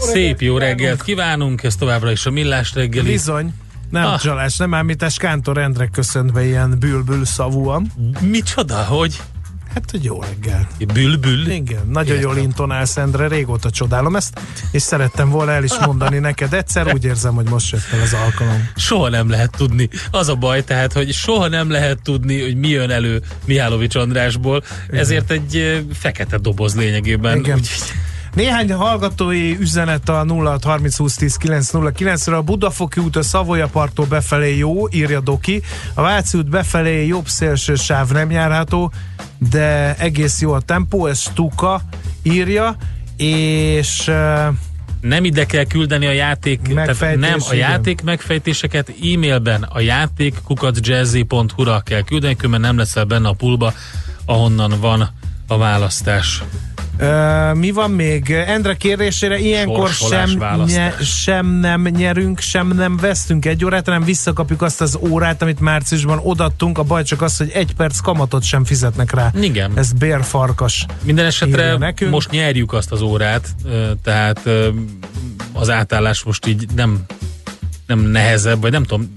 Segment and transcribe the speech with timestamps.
[0.00, 3.10] Szép jó reggelt kívánunk, ez továbbra is a Millás reggeli.
[3.10, 3.54] Bizony.
[3.90, 4.20] Nem Ah.
[4.20, 7.92] csalás, nem ámítás, Kántor Endre köszöntve ilyen bülbül szavúan.
[8.20, 9.20] Micsoda, hogy?
[9.74, 10.68] Hát, hogy jó reggel.
[10.92, 11.50] Bülbül?
[11.50, 12.30] Igen, nagyon Értem.
[12.30, 14.40] jól intonálsz, Endre, régóta csodálom ezt,
[14.70, 18.12] és szerettem volna el is mondani neked egyszer, úgy érzem, hogy most jött el az
[18.12, 18.68] alkalom.
[18.76, 19.88] Soha nem lehet tudni.
[20.10, 24.62] Az a baj tehát, hogy soha nem lehet tudni, hogy mi jön elő Mihálovics Andrásból,
[24.90, 27.38] ezért egy ö, fekete doboz lényegében.
[27.38, 27.56] Igen.
[27.58, 27.92] Úgyhogy
[28.34, 33.66] Néhány hallgatói üzenet a 06 30 20 10 909 re a Budafoki út a Szavoya
[33.66, 35.62] parttól befelé jó, írja Doki.
[35.94, 38.92] A Váci út befelé jobb szélső sáv nem járható,
[39.50, 41.80] de egész jó a tempó, ez Stuka
[42.22, 42.76] írja,
[43.16, 44.10] és
[45.00, 47.70] nem ide kell küldeni a játék, tehát nem a igen.
[47.70, 53.72] játék megfejtéseket, e-mailben a játék kukacjazzy.hu-ra kell küldeni, különben nem leszel benne a pulba,
[54.24, 55.08] ahonnan van
[55.46, 56.42] a választás.
[57.54, 58.30] Mi van még?
[58.30, 64.04] Endre kérdésére ilyenkor Sorsolás, sem, nye, sem nem nyerünk, sem nem vesztünk egy órát, hanem
[64.04, 66.78] visszakapjuk azt az órát, amit márciusban odattunk.
[66.78, 69.32] A baj csak az, hogy egy perc kamatot sem fizetnek rá.
[69.40, 69.72] Igen.
[69.74, 70.86] Ez bérfarkas.
[71.02, 73.48] Minden esetre most nyerjük azt az órát,
[74.02, 74.48] tehát
[75.52, 77.04] az átállás most így nem,
[77.86, 79.12] nem nehezebb, vagy nem tudom,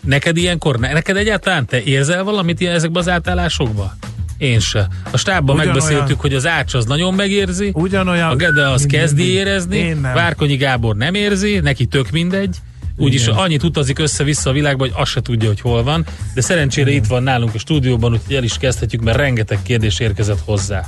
[0.00, 3.92] neked ilyenkor, ne- neked egyáltalán te érzel valamit ezekben az átállásokban?
[4.38, 4.88] Én se.
[5.10, 5.74] A stábban Ugyanolyan.
[5.82, 8.30] megbeszéltük, hogy az Ács az nagyon megérzi, Ugyanolyan.
[8.30, 10.14] a Gede az kezdi érezni, Én nem.
[10.14, 12.56] Várkonyi Gábor nem érzi, neki tök mindegy,
[12.96, 13.34] úgyis Igen.
[13.36, 17.06] annyit utazik össze-vissza a világba, hogy azt se tudja, hogy hol van, de szerencsére itt
[17.06, 20.84] van nálunk a stúdióban, úgyhogy el is kezdhetjük, mert rengeteg kérdés érkezett hozzá.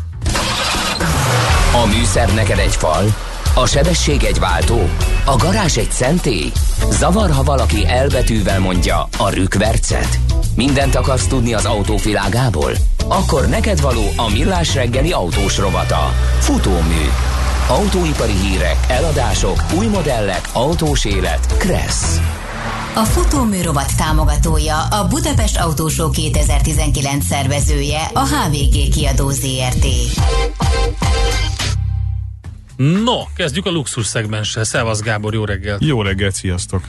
[1.82, 3.14] A műszer neked egy fal,
[3.58, 4.88] a sebesség egy váltó,
[5.24, 6.52] a garázs egy szentély.
[6.90, 10.18] Zavar, ha valaki elbetűvel mondja a rükvercet.
[10.54, 12.72] Mindent akarsz tudni az autók világából?
[13.08, 16.12] Akkor neked való a millás reggeli autós rovata.
[16.38, 17.04] Futómű.
[17.68, 21.56] Autóipari hírek, eladások, új modellek, autós élet.
[21.58, 22.20] Kressz.
[22.94, 29.86] A futómű rovat támogatója a Budapest Autósó 2019 szervezője a HVG kiadó ZRT.
[32.76, 34.64] No, kezdjük a luxus szegmenssel.
[34.64, 35.84] Szevasz Gábor, jó reggelt.
[35.84, 36.88] Jó reggelt, sziasztok!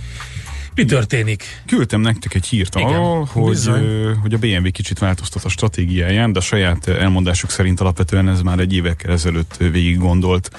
[0.75, 1.61] Mi történik?
[1.65, 4.15] Küldtem nektek egy hírt Igen, arról, hogy, bizony.
[4.21, 8.59] hogy a BMW kicsit változtat a stratégiáján, de a saját elmondásuk szerint alapvetően ez már
[8.59, 10.51] egy évekkel ezelőtt végig gondolt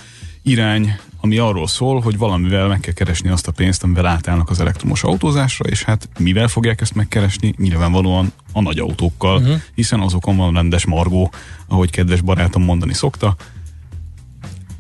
[0.43, 4.61] irány, ami arról szól, hogy valamivel meg kell keresni azt a pénzt, amivel átállnak az
[4.61, 7.55] elektromos autózásra, és hát mivel fogják ezt megkeresni?
[7.57, 9.61] Nyilvánvalóan a nagy autókkal, uh-huh.
[9.75, 11.33] hiszen azokon van rendes margó,
[11.67, 13.37] ahogy kedves barátom mondani szokta.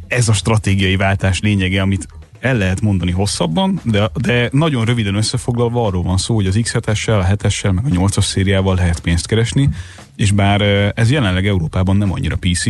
[0.08, 2.06] Ez a stratégiai váltás lényege, amit
[2.40, 7.20] el lehet mondani hosszabban, de, de nagyon röviden összefoglalva arról van szó, hogy az X7-essel,
[7.20, 9.68] a 7-essel, meg a 8-as szériával lehet pénzt keresni,
[10.16, 10.60] és bár
[10.94, 12.64] ez jelenleg Európában nem annyira PC,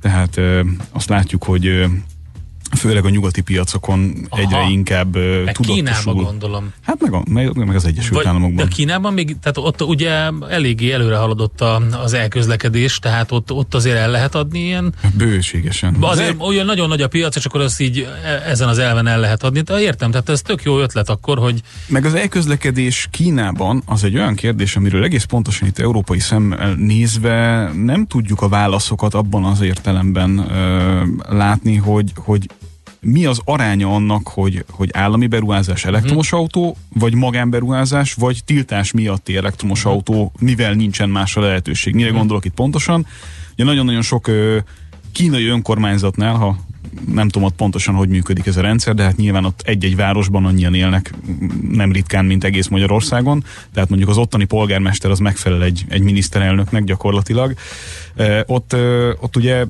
[0.00, 0.40] tehát
[0.90, 1.84] azt látjuk, hogy
[2.76, 4.42] főleg a nyugati piacokon Aha.
[4.42, 5.16] egyre inkább
[5.52, 6.14] tudatosul.
[6.14, 6.72] gondolom.
[6.82, 8.68] Hát meg, meg, meg az Egyesült de Államokban.
[8.68, 13.96] Kínában még, tehát ott ugye eléggé előre haladott a, az elközlekedés, tehát ott, ott azért
[13.96, 15.96] el lehet adni ilyen Bőségesen.
[16.00, 19.20] Azért olyan nagyon nagy a piac, és akkor azt így e- ezen az elven el
[19.20, 19.60] lehet adni.
[19.60, 24.16] De értem, tehát ez tök jó ötlet akkor, hogy Meg az elközlekedés Kínában az egy
[24.16, 29.60] olyan kérdés, amiről egész pontosan itt európai szemmel nézve nem tudjuk a válaszokat abban az
[29.60, 31.02] értelemben ö,
[31.36, 32.48] látni, hogy, hogy
[33.08, 36.40] mi az aránya annak, hogy, hogy állami beruházás elektromos Mhm.
[36.40, 39.92] autó, vagy magánberuházás, vagy tiltás miatti elektromos Mhm.
[39.92, 41.94] autó, mivel nincsen másra lehetőség.
[41.94, 43.06] Mire gondolok itt pontosan?
[43.52, 44.58] Ugye nagyon-nagyon sok ö,
[45.12, 46.56] kínai önkormányzatnál, ha
[47.12, 50.44] nem tudom ott pontosan, hogy működik ez a rendszer, de hát nyilván ott egy-egy városban
[50.44, 51.12] annyian élnek,
[51.70, 53.44] nem ritkán, mint egész Magyarországon,
[53.74, 57.54] tehát mondjuk az ottani polgármester az megfelel egy, egy miniszterelnöknek gyakorlatilag.
[58.46, 58.76] Ott,
[59.20, 59.64] ott ugye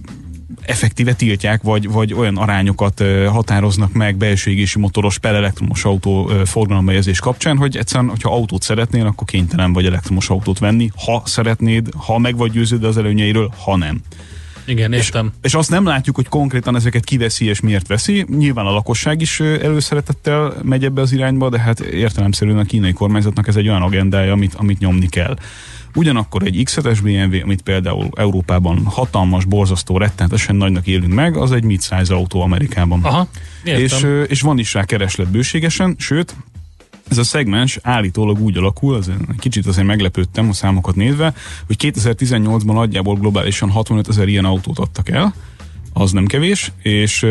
[0.63, 6.45] effektíve tiltják, vagy, vagy olyan arányokat határoznak meg belső égési motoros per elektromos autó ö,
[6.45, 11.89] forgalombejezés kapcsán, hogy egyszerűen, hogyha autót szeretnél, akkor kénytelen vagy elektromos autót venni, ha szeretnéd,
[11.97, 14.01] ha meg vagy győződve az előnyeiről, ha nem.
[14.67, 15.27] Igen, értem.
[15.27, 18.27] És, és azt nem látjuk, hogy konkrétan ezeket kiveszi és miért veszi.
[18.29, 23.49] Nyilván a lakosság is előszeretettel megy ebbe az irányba, de hát értelemszerűen a kínai kormányzatnak
[23.49, 25.37] ez egy olyan agendája, amit, amit nyomni kell.
[25.97, 31.65] Ugyanakkor egy X7-es BMW, amit például Európában hatalmas, borzasztó, rettenetesen nagynak élünk meg, az egy
[31.65, 33.05] mid-size autó Amerikában.
[33.05, 33.29] Aha,
[33.65, 33.83] értem.
[33.83, 36.35] És, és van is rá kereslet bőségesen, sőt,
[37.09, 41.35] ez a szegmens állítólag úgy alakul, az kicsit azért meglepődtem a számokat nézve,
[41.67, 45.35] hogy 2018-ban nagyjából globálisan 65 ezer ilyen autót adtak el,
[45.99, 47.23] az nem kevés, és,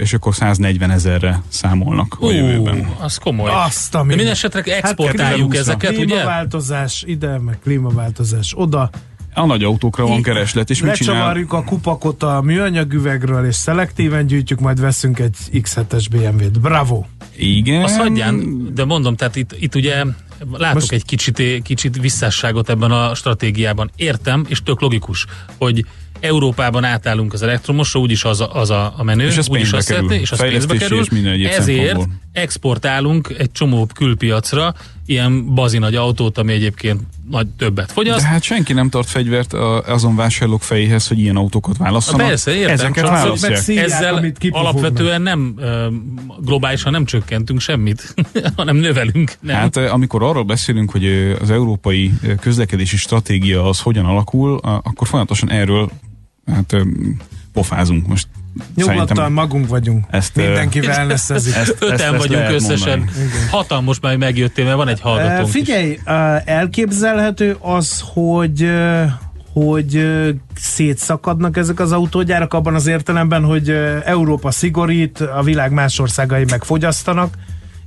[0.00, 2.88] és akkor 140 ezerre számolnak a jövőben.
[3.00, 3.50] az komoly.
[3.54, 4.26] Azt a De minden.
[4.26, 6.04] esetre exportáljuk Hát, ezeket, ugye?
[6.04, 8.90] Klímaváltozás ide, meg klímaváltozás oda.
[9.34, 11.44] A nagy autókra van kereslet, és mit csinál?
[11.48, 16.60] A kupakot a műanyag üvegről, és szelektíven gyűjtjük, majd veszünk egy X7-es BMW-t.
[16.60, 17.04] Bravo!
[17.36, 17.82] Igen.
[17.82, 20.04] Azt hagyján, de mondom, tehát itt, itt ugye
[20.52, 23.90] látok Most- egy kicsit, kicsit visszásságot ebben a stratégiában.
[23.96, 25.26] Értem, és tök logikus,
[25.58, 25.84] hogy
[26.22, 29.76] Európában átállunk az elektromosra, úgyis az a, az a, a menő, És ez úgyis pénzbe
[29.76, 30.02] azt kerül.
[30.02, 31.00] szeretné, és az pénzbe kerül.
[31.00, 32.16] és minden egyéb Ezért szempontból.
[32.32, 34.74] exportálunk egy csomó külpiacra
[35.06, 38.20] ilyen bazi nagy autót, ami egyébként nagy többet fogyaszt.
[38.20, 42.26] De hát senki nem tart fegyvert a, azon vásárlók fejéhez, hogy ilyen autókat válasszanak.
[42.26, 43.52] Persze, értem, Ezeket csak választják.
[43.78, 44.54] Ezzel kipufognak.
[44.74, 45.54] alapvetően nem
[46.40, 48.14] globálisan nem csökkentünk semmit,
[48.56, 49.32] hanem növelünk.
[49.40, 49.56] Nem?
[49.56, 55.50] Hát amikor arról beszélünk, hogy az európai közlekedési stratégia az hogyan alakul, a- akkor folyamatosan
[55.50, 55.90] erről
[56.46, 56.76] hát,
[57.52, 58.28] pofázunk most.
[58.74, 60.04] Nyugodtan magunk vagyunk.
[60.10, 61.54] ezt, Mindenki wellnessezik.
[61.54, 62.98] ezt- Öten ezt vagyunk összesen.
[62.98, 63.20] mondani.
[63.50, 65.52] Hatalmas már megjöttél, mert van egy hallgatónk is.
[65.52, 68.70] figyelj, uh, elképzelhető az, hogy
[69.52, 70.06] hogy
[70.54, 73.70] szétszakadnak ezek az autógyárak abban az értelemben, hogy
[74.04, 77.34] Európa szigorít, a világ más országai meg fogyasztanak,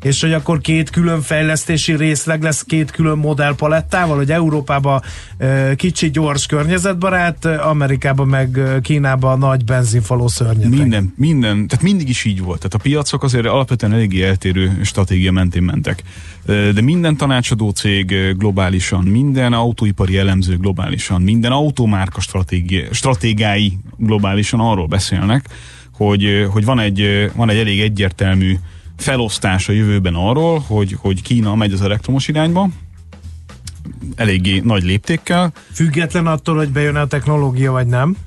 [0.06, 5.02] és hogy akkor két külön fejlesztési részleg lesz két külön modellpalettával, hogy Európában
[5.75, 10.69] kicsi, gyors, környezetbarát, Amerikában meg Kínában nagy benzinfaló szörnyeteg.
[10.69, 12.57] Minden, minden, tehát mindig is így volt.
[12.57, 16.04] Tehát a piacok azért alapvetően eléggé eltérő stratégia mentén mentek.
[16.46, 24.88] De minden tanácsadó cég globálisan, minden autóipari elemző globálisan, minden automárka stratégia, stratégái globálisan arról
[24.88, 25.46] beszélnek,
[25.94, 28.57] hogy, hogy van, egy, van egy elég egyértelmű
[28.97, 32.69] felosztás a jövőben arról, hogy, hogy Kína megy az elektromos irányba,
[34.15, 38.18] eléggé nagy léptékkel, Független attól, hogy bejön a technológia, vagy nem.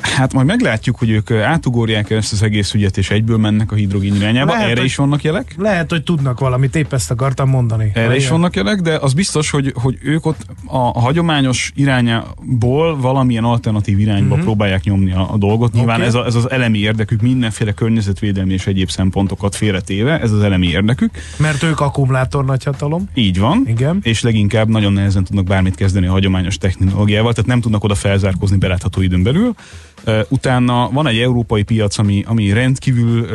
[0.00, 4.14] Hát majd meglátjuk, hogy ők átugorják ezt az egész ügyet, és egyből mennek a hidrogén
[4.14, 4.52] irányába.
[4.52, 5.54] Lehet, Erre hogy- is vannak jelek?
[5.58, 7.90] Lehet, hogy tudnak valamit, épp ezt akartam mondani.
[7.94, 13.00] Erre is vannak jelek, de az biztos, hogy, hogy ők ott a, a hagyományos irányából
[13.00, 14.44] valamilyen alternatív irányba uh-huh.
[14.44, 15.72] próbálják nyomni a, a dolgot.
[15.72, 16.06] Nyilván Oké.
[16.06, 20.66] ez, a, ez az elemi érdekük, mindenféle környezetvédelmi és egyéb szempontokat félretéve, ez az elemi
[20.66, 21.10] érdekük.
[21.38, 23.08] Mert ők akkumulátor nagyhatalom.
[23.14, 23.62] Így van.
[23.66, 23.98] Igen.
[24.02, 28.56] És leginkább nagyon nehezen tudnak bármit kezdeni a hagyományos technológiával, tehát nem tudnak oda felzárkózni
[28.56, 29.54] belátható időn belül.
[30.28, 33.26] Utána van egy európai piac, ami, ami rendkívül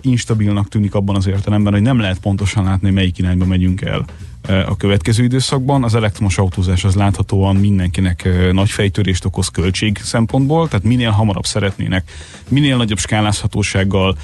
[0.00, 4.04] instabilnak tűnik abban az értelemben, hogy nem lehet pontosan látni, melyik irányba megyünk el
[4.48, 5.84] a következő időszakban.
[5.84, 12.10] Az elektromos autózás az láthatóan mindenkinek nagy fejtörést okoz költség szempontból, tehát minél hamarabb szeretnének,
[12.48, 14.16] minél nagyobb skálázhatósággal,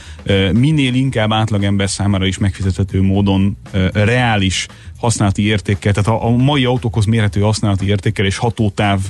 [0.53, 3.57] minél inkább átlagember számára is megfizethető módon
[3.93, 4.67] reális
[4.97, 9.01] használati értékkel, tehát a, mai autókhoz mérhető használati értékkel és hatótáv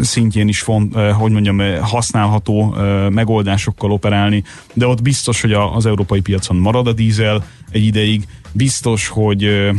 [0.00, 2.76] szintjén is font, hogy mondjam, használható
[3.10, 4.42] megoldásokkal operálni,
[4.72, 8.26] de ott biztos, hogy a, az európai piacon marad a dízel egy ideig,
[8.58, 9.70] biztos, hogy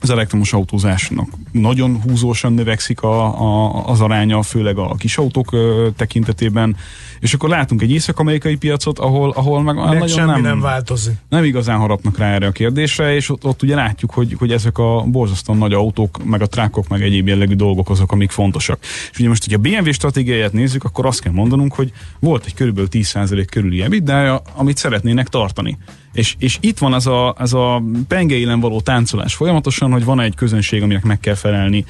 [0.00, 5.88] az elektromos autózásnak nagyon húzósan növekszik a, a, az aránya, főleg a kis autók ö,
[5.96, 6.76] tekintetében,
[7.20, 10.60] és akkor látunk egy észak-amerikai piacot, ahol, ahol meg Meg nagyon semmi nem, nem, nem
[10.60, 11.14] változik.
[11.28, 14.78] nem igazán harapnak rá erre a kérdésre, és ott, ott ugye látjuk, hogy, hogy ezek
[14.78, 18.78] a borzasztóan nagy autók, meg a trákok, meg egyéb jellegű dolgok azok, amik fontosak.
[19.12, 22.54] És ugye most, hogy a BMW stratégiáját nézzük, akkor azt kell mondanunk, hogy volt egy
[22.54, 25.78] körülbelül 10% körüli EBITDA, amit szeretnének tartani.
[26.12, 30.34] És, és itt van ez a, ez a pengeilen való táncolás folyamatosan, hogy van egy
[30.34, 31.84] közönség, aminek meg kell felelni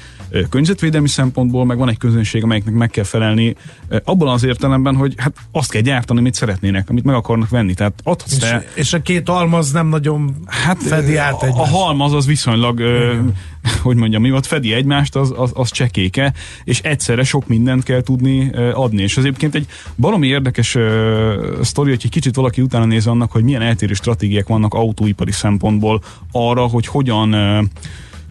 [0.49, 3.55] környezetvédelmi szempontból, meg van egy közönség, amelyiknek meg kell felelni
[4.03, 7.73] abban az értelemben, hogy hát azt kell gyártani, amit szeretnének, amit meg akarnak venni.
[7.73, 11.45] Tehát adhatsz És, te és a két almaz nem nagyon Hát fedi át a, a
[11.45, 11.71] egymást.
[11.71, 13.15] halmaz az viszonylag, ö,
[13.83, 18.01] hogy mondjam, mi ott fedi egymást, az, az, az csekéke, és egyszerre sok mindent kell
[18.01, 19.01] tudni adni.
[19.01, 23.31] És az egyébként egy baromi érdekes ö, sztori, hogy egy kicsit valaki utána néz annak,
[23.31, 26.01] hogy milyen eltérő stratégiák vannak autóipari szempontból
[26.31, 27.61] arra, hogy hogyan, ö,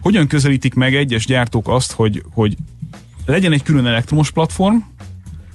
[0.01, 2.57] hogyan közelítik meg egyes gyártók azt, hogy, hogy
[3.25, 4.75] legyen egy külön elektromos platform,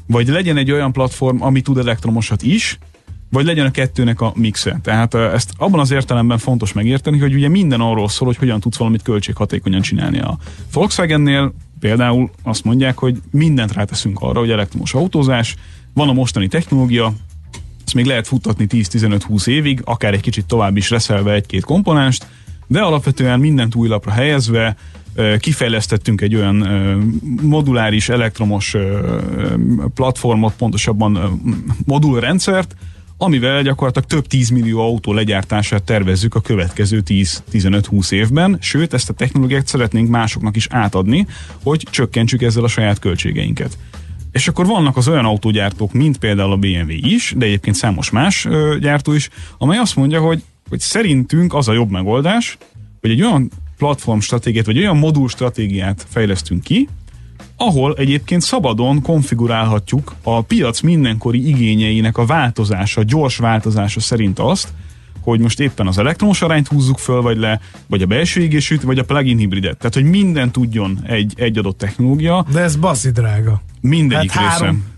[0.07, 2.79] vagy legyen egy olyan platform, ami tud elektromosat is,
[3.35, 4.79] vagy legyen a kettőnek a mixe.
[4.83, 8.77] Tehát ezt abban az értelemben fontos megérteni, hogy ugye minden arról szól, hogy hogyan tudsz
[8.77, 10.21] valamit költséghatékonyan csinálni.
[10.21, 10.39] A
[10.73, 15.57] Volkswagennél például azt mondják, hogy mindent ráteszünk arra, hogy elektromos autózás,
[15.95, 17.13] van a mostani technológia,
[17.85, 22.27] ezt még lehet futtatni 10-15-20 évig, akár egy kicsit tovább is reszelve egy-két komponenst,
[22.67, 24.77] de alapvetően mindent új lapra helyezve,
[25.39, 26.57] kifejlesztettünk egy olyan
[27.43, 28.77] moduláris elektromos
[29.95, 31.41] platformot, pontosabban
[31.85, 32.77] modulrendszert,
[33.25, 39.13] amivel gyakorlatilag több 10 millió autó legyártását tervezzük a következő 10-15-20 évben, sőt ezt a
[39.13, 41.27] technológiát szeretnénk másoknak is átadni,
[41.63, 43.79] hogy csökkentsük ezzel a saját költségeinket.
[44.33, 48.45] És akkor vannak az olyan autógyártók, mint például a BMW is, de egyébként számos más
[48.45, 49.29] ö, gyártó is,
[49.59, 52.59] amely azt mondja, hogy, hogy szerintünk az a jobb megoldás,
[53.01, 56.89] hogy egy olyan platform stratégiát, vagy olyan modul stratégiát fejlesztünk ki,
[57.57, 64.69] ahol egyébként szabadon konfigurálhatjuk a piac mindenkori igényeinek a változása, gyors változása szerint azt,
[65.21, 68.99] hogy most éppen az elektromos arányt húzzuk föl, vagy le, vagy a belső égésűt, vagy
[68.99, 69.77] a plug-in hibridet.
[69.77, 72.47] Tehát, hogy minden tudjon egy, egy adott technológia.
[72.53, 73.63] De ez baszi drága.
[73.81, 74.94] Mindegyik hát három, része.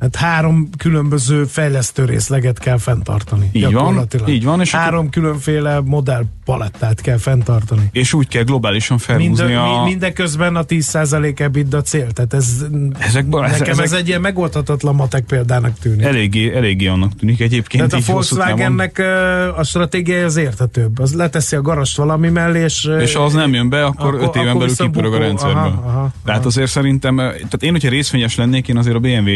[0.00, 3.48] Hát három különböző fejlesztő részleget kell fenntartani.
[3.52, 4.60] Így van, így van.
[4.60, 5.10] És három akkor...
[5.10, 7.88] különféle modell palettát kell fenntartani.
[7.92, 9.84] És úgy kell globálisan felhúzni Mind, a...
[9.84, 12.10] Mindeközben a 10% ebit a cél.
[12.10, 12.64] Tehát ez,
[12.98, 13.84] Ezekben, nekem ezek...
[13.84, 16.04] ez egy ilyen megoldhatatlan matek példának tűnik.
[16.04, 17.88] Eléggé, eléggé annak tűnik egyébként.
[17.88, 18.98] Tehát a Volkswagennek
[19.56, 20.98] a stratégia az értetőbb.
[20.98, 22.88] Az leteszi a garast valami mellé, és...
[23.00, 25.58] És ha az nem jön be, akkor, akkor öt éven akkor belül kipörög a rendszerbe.
[25.58, 26.48] Aha, aha, Tehát aha.
[26.48, 29.30] azért szerintem, tehát én, hogyha részvényes lennék, én azért a BMW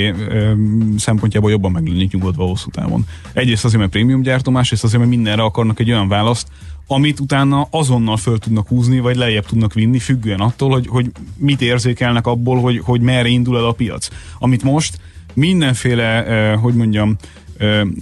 [0.97, 3.07] szempontjából jobban meg lennék nyugodva hosszú távon.
[3.33, 6.49] Egyrészt azért, mert prémium gyártó, másrészt azért, mert mindenre akarnak egy olyan választ,
[6.87, 11.61] amit utána azonnal föl tudnak húzni, vagy lejjebb tudnak vinni, függően attól, hogy, hogy mit
[11.61, 14.09] érzékelnek abból, hogy, hogy merre indul el a piac.
[14.39, 14.99] Amit most
[15.35, 17.17] mindenféle, hogy mondjam,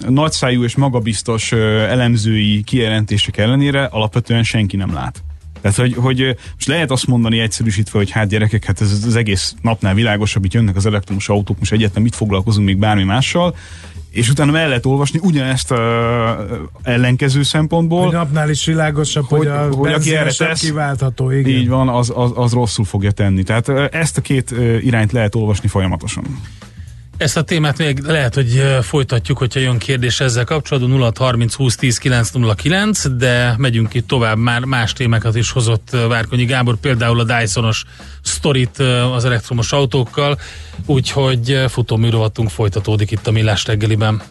[0.07, 5.23] nagyszájú és magabiztos elemzői kijelentések ellenére alapvetően senki nem lát.
[5.61, 9.55] Tehát, hogy, hogy most lehet azt mondani egyszerűsítve, hogy hát gyerekek, hát ez az egész
[9.61, 13.55] napnál világosabb, itt jönnek az elektromos autók, most egyetlen mit foglalkozunk még bármi mással,
[14.11, 15.77] és utána el lehet olvasni ugyanezt uh,
[16.81, 18.03] ellenkező szempontból.
[18.03, 21.51] Hogy napnál is világosabb, hogy, hogy a hogy aki erre tesz, kiváltható, igen.
[21.51, 23.43] Így van, az, az, az rosszul fogja tenni.
[23.43, 24.51] Tehát ezt a két
[24.81, 26.23] irányt lehet olvasni folyamatosan.
[27.19, 31.75] Ezt a témát még lehet, hogy folytatjuk, hogyha jön kérdés ezzel kapcsolatban 0 30 20
[31.75, 37.23] 10 909, de megyünk itt tovább, már más témákat is hozott Várkonyi Gábor, például a
[37.23, 37.83] Dysonos
[38.21, 38.79] sztorit
[39.13, 40.39] az elektromos autókkal,
[40.85, 44.21] úgyhogy futóműrovatunk folytatódik itt a Millás reggeliben.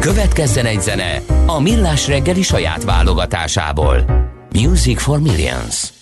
[0.00, 4.04] Következzen egy zene a Millás reggeli saját válogatásából.
[4.52, 5.92] Music for Millions.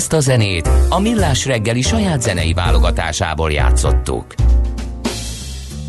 [0.00, 4.24] Ezt a zenét a Millás reggeli saját zenei válogatásából játszottuk.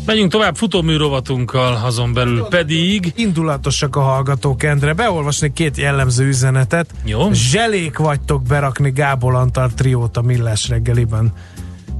[0.06, 3.12] Megyünk tovább futóműrovatunkkal, azon belül pedig...
[3.16, 4.92] Indulatosak a hallgatók, Endre.
[4.92, 6.90] Beolvasni két jellemző üzenetet.
[7.04, 7.32] Jó.
[7.32, 11.32] Zselék vagytok berakni Gábor Antal triót a Millás reggeliben.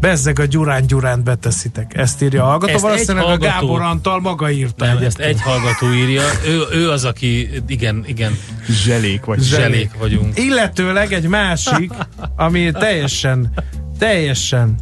[0.03, 1.97] Bezzeg a Gyurán Gyurán beteszitek.
[1.97, 2.73] Ezt írja a hallgató.
[2.73, 4.85] Ezt Valószínűleg hallgató- a Gábor Antal maga írta.
[4.85, 6.23] Nem, ezt egy hallgató írja.
[6.47, 9.41] Ő, ő az, aki igen, igen, Zselék vagy.
[9.41, 10.39] zselék vagyunk.
[10.39, 11.93] Illetőleg egy másik,
[12.37, 13.53] ami teljesen,
[13.99, 14.75] teljesen,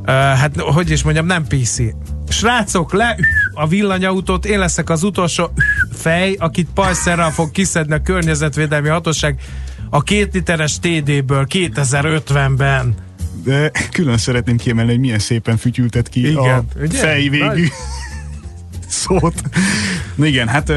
[0.00, 1.78] uh, hát hogy is mondjam, nem PC.
[2.28, 3.16] Srácok, le
[3.54, 5.50] a villanyautót, én leszek az utolsó
[5.92, 9.40] fej, akit pajszerrel fog kiszedni a környezetvédelmi hatóság
[9.90, 12.94] a két literes TD-ből 2050-ben.
[13.44, 16.98] De külön szeretném kiemelni, hogy milyen szépen fütyültet ki Igen, a ugye?
[16.98, 17.66] fejvégű
[18.88, 19.42] szót.
[20.14, 20.72] Na igen, hát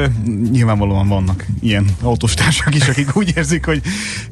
[0.50, 3.82] nyilvánvalóan vannak ilyen autostársak is, akik úgy érzik, hogy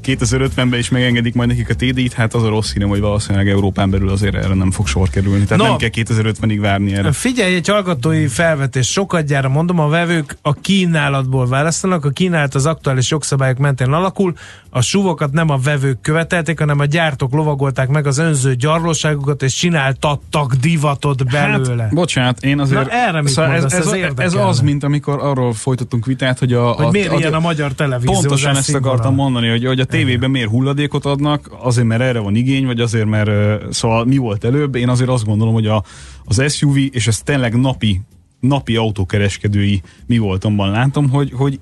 [0.04, 3.90] 2050-ben is megengedik majd nekik a TD-t, hát az a rossz hírem, hogy valószínűleg Európán
[3.90, 5.44] belül azért erre nem fog sor kerülni.
[5.44, 5.68] Tehát No.
[5.68, 7.12] nem kell 2050-ig várni erre.
[7.12, 8.88] Figyelj, egy hallgatói felvetés.
[8.90, 14.34] Sokat gyára mondom, a vevők a kínálatból választanak, a kínálat az aktuális jogszabályok mentén alakul,
[14.70, 19.54] a suvokat nem a vevők követelték, hanem a gyártók lovagolták meg az önző gyarlóságokat, és
[19.54, 21.82] csináltattak divatot belőle.
[21.82, 22.84] Hát, bocsánat, én azért...
[22.84, 23.78] Na, erre mit szóval ez, mondasz?
[23.78, 26.70] ez, Ez ez, az, mint amikor arról folytattunk vitát, hogy a...
[26.72, 28.12] hogy a, miért a, ilyen a magyar televízió?
[28.12, 32.34] Pontosan ezt akartam mondani, hogy, hogy a tévében miért hulladékot adnak, azért mert erre van
[32.34, 33.30] igény, vagy azért mert
[33.72, 34.74] szóval mi volt előbb.
[34.74, 35.84] Én azért azt gondolom, hogy a,
[36.24, 38.00] az SUV, és ez tényleg napi,
[38.40, 41.60] napi autókereskedői mi voltomban látom, hogy, hogy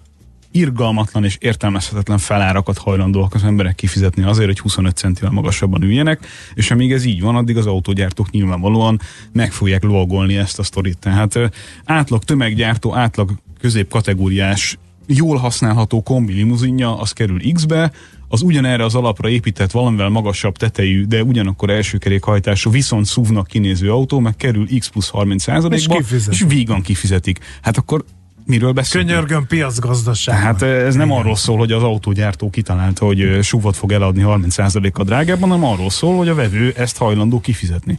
[0.53, 6.71] irgalmatlan és értelmezhetetlen felárakat hajlandóak az emberek kifizetni azért, hogy 25 centivel magasabban üljenek, és
[6.71, 9.01] amíg ez így van, addig az autógyártók nyilvánvalóan
[9.33, 10.99] meg fogják lovagolni ezt a sztorit.
[10.99, 11.39] Tehát
[11.85, 17.93] átlag tömeggyártó, átlag középkategóriás jól használható kombi limuzinja, az kerül X-be,
[18.29, 23.93] az ugyanerre az alapra épített valamivel magasabb tetejű, de ugyanakkor első kerékhajtású, viszont SUV-nak kinéző
[23.93, 26.41] autó, meg kerül X plusz 30 százalékba, kifizetik.
[26.41, 27.39] és vígan kifizetik.
[27.63, 28.05] Hát akkor
[28.45, 29.11] miről beszélünk?
[29.11, 30.37] Könyörgön piacgazdaság.
[30.37, 34.23] Tehát eh, ez nem arról szól, hogy az autógyártó kitalálta, hogy ö, SUV-ot fog eladni
[34.27, 37.99] 30%-kal drágábban, hanem arról szól, hogy a vevő ezt hajlandó kifizetni.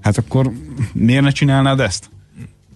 [0.00, 0.52] Hát akkor
[0.92, 2.10] miért ne csinálnád ezt?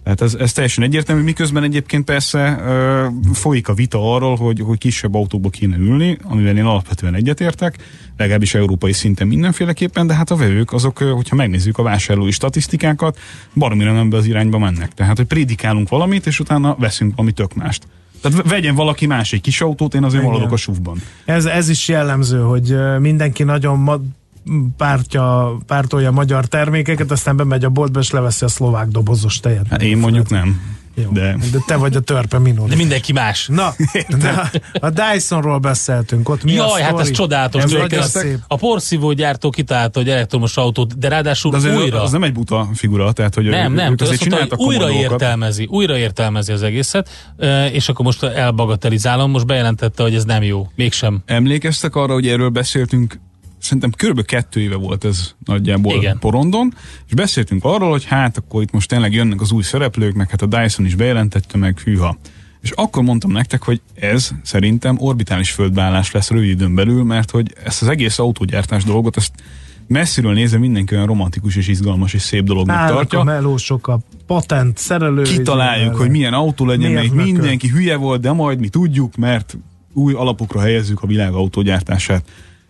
[0.05, 4.77] Tehát ez, ez teljesen egyértelmű, miközben egyébként persze ö, folyik a vita arról, hogy, hogy
[4.77, 7.77] kisebb autóba kéne ülni, amivel én alapvetően egyetértek,
[8.17, 13.19] legalábbis európai szinten mindenféleképpen, de hát a vevők azok, hogyha megnézzük a vásárlói statisztikákat,
[13.53, 14.93] baromira nem be az irányba mennek.
[14.93, 17.87] Tehát, hogy prédikálunk valamit, és utána veszünk valami tök mást.
[18.21, 20.33] Tehát ve- vegyen valaki más egy kis autót, én azért Igen.
[20.33, 21.01] maradok a SUV-ban.
[21.25, 24.01] Ez, ez is jellemző, hogy mindenki nagyon ma-
[24.77, 29.67] pártja, pártolja magyar termékeket, aztán bemegy a boltba, és leveszi a szlovák dobozos tejet.
[29.69, 30.61] Hát én mondjuk nem.
[31.03, 31.11] Jó.
[31.11, 32.69] De de te vagy a törpe minor.
[32.69, 33.47] De mindenki más.
[33.47, 33.73] Na,
[34.21, 34.49] de a,
[34.85, 37.11] a Dysonról beszéltünk, ott mi a Jaj, hát ez sztori?
[37.11, 37.63] csodálatos.
[37.63, 38.39] Ez nagyon szép.
[38.47, 42.01] A porszívó gyártó kitalálta, hogy elektromos autót, de ráadásul de azért újra.
[42.01, 44.65] az nem egy buta figura, tehát hogy Nem, ők nem, ők azért azt mondta, hogy
[44.65, 50.23] újra értelmezi, újra értelmezi az egészet, ö, és akkor most elbagatelizálom, most bejelentette, hogy ez
[50.23, 51.21] nem jó, mégsem.
[51.25, 53.19] Emlékeztek arra, hogy erről beszéltünk,
[53.65, 54.25] szerintem kb.
[54.25, 56.19] kettő éve volt ez nagyjából Igen.
[56.19, 56.73] porondon,
[57.07, 60.41] és beszéltünk arról, hogy hát akkor itt most tényleg jönnek az új szereplők, meg hát
[60.41, 62.17] a Dyson is bejelentette, meg hűha.
[62.61, 67.53] És akkor mondtam nektek, hogy ez szerintem orbitális földbeállás lesz rövid időn belül, mert hogy
[67.63, 69.31] ezt az egész autógyártás dolgot, ezt
[69.87, 73.19] messziről nézve mindenki olyan romantikus és izgalmas és szép dolognak Állnak tartja.
[73.19, 75.21] a melósok, a patent szerelő.
[75.21, 77.15] Kitaláljuk, hogy milyen autó legyen, mökön?
[77.15, 79.57] mindenki hülye volt, de majd mi tudjuk, mert
[79.93, 82.23] új alapokra helyezzük a világ autógyártását.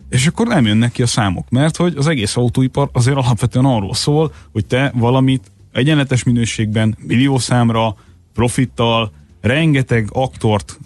[0.08, 3.94] És akkor nem jönnek ki a számok, mert hogy az egész autóipar azért alapvetően arról
[3.94, 7.96] szól, hogy te valamit egyenletes minőségben, milliószámra,
[8.34, 10.78] profittal, rengeteg aktort,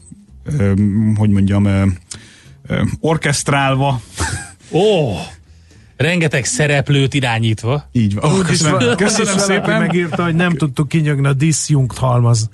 [0.59, 1.99] öm, hogy mondjam, öm,
[2.67, 4.01] öm, orkestrálva,
[4.71, 5.15] Ó!
[5.97, 7.89] Rengeteg szereplőt irányítva.
[7.93, 8.41] így van.
[8.41, 9.81] Is köszönöm, köszönöm valaki szépen.
[9.81, 12.51] megírta, hogy nem tudtuk kinyögni a disjunkt halmaz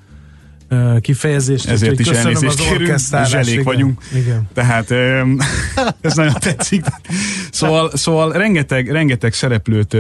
[1.01, 1.69] kifejezést.
[1.69, 3.65] Ezért is elnézést kérünk, zselék igen.
[3.65, 4.03] vagyunk.
[4.15, 4.49] Igen.
[4.55, 4.91] Tehát
[6.01, 6.85] ez nagyon tetszik.
[7.51, 9.97] Szóval, szóval rengeteg, rengeteg szereplőt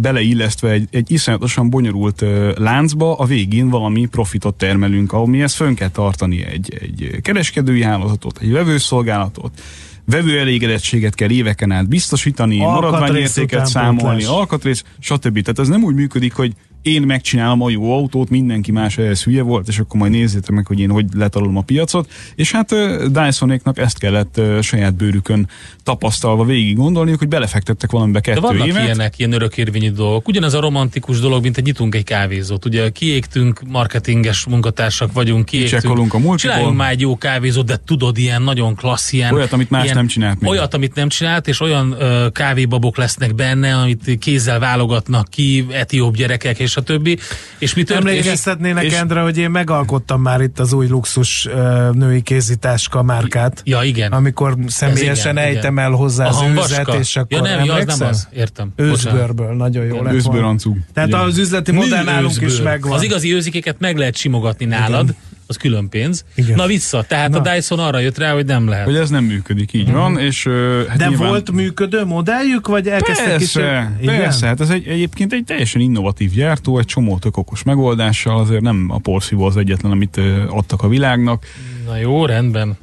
[0.00, 2.24] beleillesztve egy, egy iszonyatosan bonyolult
[2.56, 8.52] láncba, a végén valami profitot termelünk, amihez fönn kell tartani egy, egy kereskedői hálózatot, egy
[8.52, 9.60] vevőszolgálatot,
[10.06, 15.40] vevő elégedettséget kell éveken át biztosítani, maradványértéket számolni, alkatrész, stb.
[15.40, 16.52] Tehát ez nem úgy működik, hogy
[16.84, 20.66] én megcsinálom a jó autót, mindenki más ehhez hülye volt, és akkor majd nézzétek meg,
[20.66, 22.10] hogy én hogy letalolom a piacot.
[22.34, 22.74] És hát
[23.12, 25.48] Dysonéknak ezt kellett saját bőrükön
[25.82, 28.84] tapasztalva végig gondolniuk, hogy belefektettek valamibe kettő De vannak évet.
[28.84, 30.28] ilyenek, ilyen örökérvényi dolgok.
[30.28, 32.64] Ugyanaz a romantikus dolog, mint egy nyitunk egy kávézót.
[32.64, 35.84] Ugye kiégtünk, marketinges munkatársak vagyunk, kiégtünk.
[35.84, 36.36] A multiból.
[36.36, 39.34] Csináljunk már egy jó kávézót, de tudod, ilyen nagyon klassz, ilyen...
[39.34, 40.50] Olyat, amit más ilyen, nem csinált még.
[40.50, 46.16] Olyat, amit nem csinált, és olyan ö, kávébabok lesznek benne, amit kézzel válogatnak ki, etióp
[46.16, 47.18] gyerekek, és a többi.
[47.58, 48.18] És mi történik?
[48.18, 51.48] Emlékeztetnének, és- Endre, hogy én megalkottam már itt az új luxus
[51.92, 53.62] női kézitáska márkát.
[53.64, 54.12] Ja, igen.
[54.12, 55.84] Amikor személyesen igen, ejtem igen.
[55.84, 58.28] el hozzá A az őzet, és akkor ja, nem, ja, az nem az.
[58.32, 58.72] Értem.
[58.76, 60.76] Őzbőrből, nagyon jó lett ancug.
[60.92, 61.18] Tehát Ugye.
[61.18, 62.92] az üzleti modell nálunk is megvan.
[62.92, 65.14] Az igazi őzikéket meg lehet simogatni nálad,
[65.46, 66.24] az külön pénz.
[66.34, 66.54] Igen.
[66.56, 67.38] Na vissza, tehát Na.
[67.40, 68.84] a Dyson arra jött rá, hogy nem lehet.
[68.84, 70.44] Hogy ez nem működik, így van, és
[70.88, 73.52] hát De nyilván- volt működő modelljük, vagy elkezdtek is?
[73.52, 74.16] Persze, Igen?
[74.18, 78.62] persze, hát ez egy, egyébként egy teljesen innovatív gyártó, egy csomó tök okos megoldással, azért
[78.62, 81.44] nem a porszívó az egyetlen, amit adtak a világnak.
[81.86, 82.76] Na jó, rendben.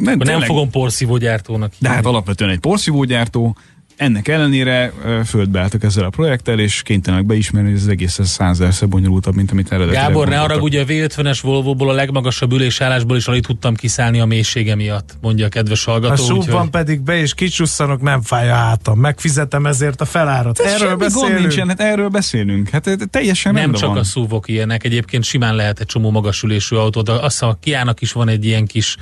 [0.00, 1.72] Nem, nem fogom porszívó gyártónak.
[1.78, 2.10] De hát hívni.
[2.10, 3.56] alapvetően egy porszívógyártó,
[3.96, 4.92] ennek ellenére
[5.26, 9.72] földbe álltak ezzel a projekttel, és kénytelenek beismerni, hogy ez egész százerszer bonyolultabb, mint amit
[9.72, 14.20] eredetileg Gábor, ne arra, ugye a V50-es Volvo-ból a legmagasabb ülésállásból is alig tudtam kiszállni
[14.20, 16.24] a mélysége miatt, mondja a kedves A hallgató.
[16.24, 18.98] súbban úgyhogy- pedig be és kicsusszanok, nem fáj a hátam.
[18.98, 20.58] Megfizetem ezért a felárat.
[20.60, 21.38] Ez Erről semmi gond beszélünk.
[21.38, 22.68] nincsen, hát erről beszélünk.
[22.68, 23.98] Hát teljesen nem csak van.
[23.98, 27.08] a szúvok ilyenek, egyébként simán lehet egy csomó magasülésű autót.
[27.08, 28.96] Azt hiszem a Kiának is van egy ilyen kis,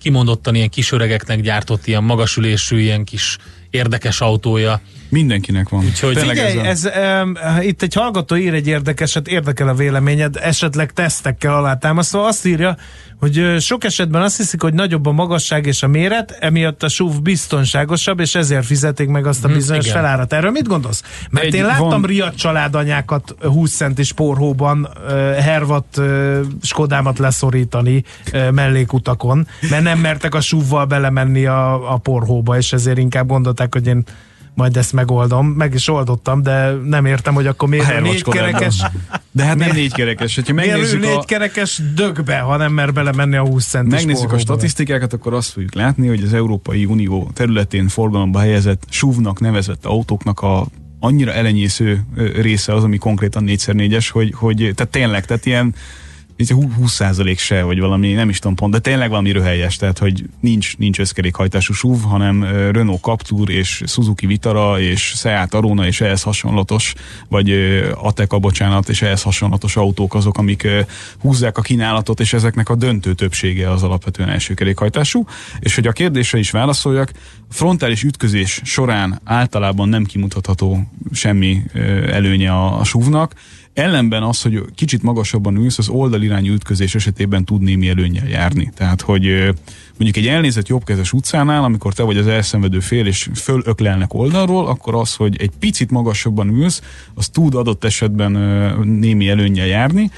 [0.00, 3.36] kimondottan ilyen kis öregeknek gyártott ilyen magasülésű, ilyen kis
[3.70, 4.80] érdekes autója.
[5.08, 5.84] Mindenkinek van.
[5.84, 9.74] Úgyhogy- Tényleg Figyelj, ez a- ez, um, itt egy hallgató ír egy érdekeset, érdekel a
[9.74, 12.26] véleményed, esetleg tesztekkel alátámasztva.
[12.26, 12.76] Azt írja,
[13.20, 17.22] hogy sok esetben azt hiszik, hogy nagyobb a magasság és a méret, emiatt a SUV
[17.22, 19.96] biztonságosabb, és ezért fizetik meg azt a bizonyos igen.
[19.96, 20.32] felárat.
[20.32, 21.02] Erről mit gondolsz?
[21.30, 28.04] Mert Egy- én láttam van- riad családanyákat 20 centis porhóban ö, hervat ö, Skodámat leszorítani
[28.32, 33.74] ö, mellékutakon, mert nem mertek a SUV-val belemenni a, a porhóba, és ezért inkább gondolták,
[33.74, 34.04] hogy én
[34.54, 35.46] majd ezt megoldom.
[35.46, 38.82] Meg is oldottam, de nem értem, hogy akkor miért négy kerekes,
[39.32, 40.34] De hát nem négy kerekes.
[40.34, 44.38] Hogyha megnézzük négy a, kerekes dögbe, ha nem mer belemenni a 20 centis megnézzük a
[44.38, 50.40] statisztikákat, akkor azt fogjuk látni, hogy az Európai Unió területén forgalomba helyezett SUV-nak nevezett autóknak
[50.40, 50.66] a
[51.00, 52.04] annyira elenyésző
[52.40, 55.74] része az, ami konkrétan 4x4-es, hogy, hogy tehát tényleg, tehát ilyen
[56.38, 60.76] 20% se, vagy valami, nem is tudom pont, de tényleg valami röhelyes, tehát hogy nincs,
[60.76, 66.94] nincs összkerékhajtású SUV, hanem Renault Captur és Suzuki Vitara és Seat Arona és ehhez hasonlatos,
[67.28, 67.50] vagy
[67.94, 70.68] Ateca, bocsánat, és ehhez hasonlatos autók azok, amik
[71.18, 75.26] húzzák a kínálatot, és ezeknek a döntő többsége az alapvetően első kerékhajtású.
[75.58, 77.12] És hogy a kérdésre is válaszoljak,
[77.50, 81.62] frontális ütközés során általában nem kimutatható semmi
[82.10, 83.34] előnye a, a SUV-nak,
[83.76, 88.72] Ellenben az, hogy kicsit magasabban ülsz, az oldalirányú ütközés esetében tud némi előnyel járni.
[88.74, 89.22] Tehát, hogy
[89.98, 94.94] mondjuk egy elnézett jobbkezes utcánál, amikor te vagy az elszenvedő fél, és fölöklelnek oldalról, akkor
[94.94, 96.82] az, hogy egy picit magasabban ülsz,
[97.14, 98.32] az tud adott esetben
[98.84, 100.10] némi előnyel járni.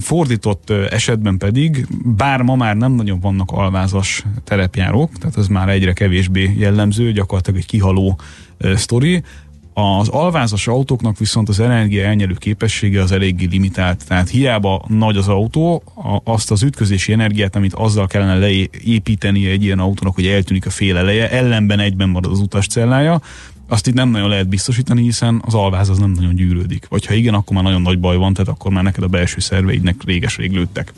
[0.00, 1.86] Fordított esetben pedig,
[2.16, 7.58] bár ma már nem nagyon vannak alvázas terepjárók, tehát ez már egyre kevésbé jellemző, gyakorlatilag
[7.60, 8.18] egy kihaló
[8.74, 9.22] sztori,
[9.78, 15.28] az alvázas autóknak viszont az energia elnyerő képessége az eléggé limitált, tehát hiába nagy az
[15.28, 15.82] autó,
[16.24, 20.96] azt az ütközési energiát, amit azzal kellene leépíteni egy ilyen autónak, hogy eltűnik a fél
[20.96, 23.20] eleje, ellenben egyben marad az utascellája,
[23.68, 26.86] azt itt nem nagyon lehet biztosítani, hiszen az alváz az nem nagyon gyűrődik.
[26.88, 29.40] Vagy ha igen, akkor már nagyon nagy baj van, tehát akkor már neked a belső
[29.40, 30.92] szerveidnek réges-rég lőttek.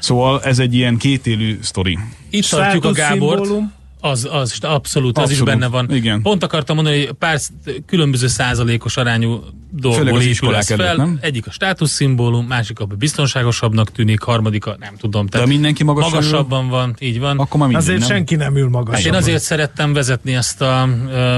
[0.00, 1.98] Szóval ez egy ilyen kétélű sztori.
[2.30, 3.34] Itt tartjuk a Gábort.
[3.34, 3.72] Státuszszimbólum.
[4.00, 5.94] Az, az, abszolút, az is Abszolút, benne van.
[5.94, 6.22] igen.
[6.22, 7.38] Pont akartam mondani, hogy pár
[7.86, 9.40] különböző százalékos arányú
[9.82, 10.96] épül iskolák ez előtt, fel.
[10.96, 11.18] nem?
[11.20, 15.26] Egyik a státuszszimbólum, másik a biztonságosabbnak tűnik, harmadik a nem tudom.
[15.26, 16.16] De mindenki magasan ül?
[16.18, 17.38] magasabban van, így van.
[17.38, 18.08] Akkor már mindegy, Azért nem?
[18.08, 19.04] senki nem ül magas.
[19.04, 20.88] Én azért szerettem vezetni ezt a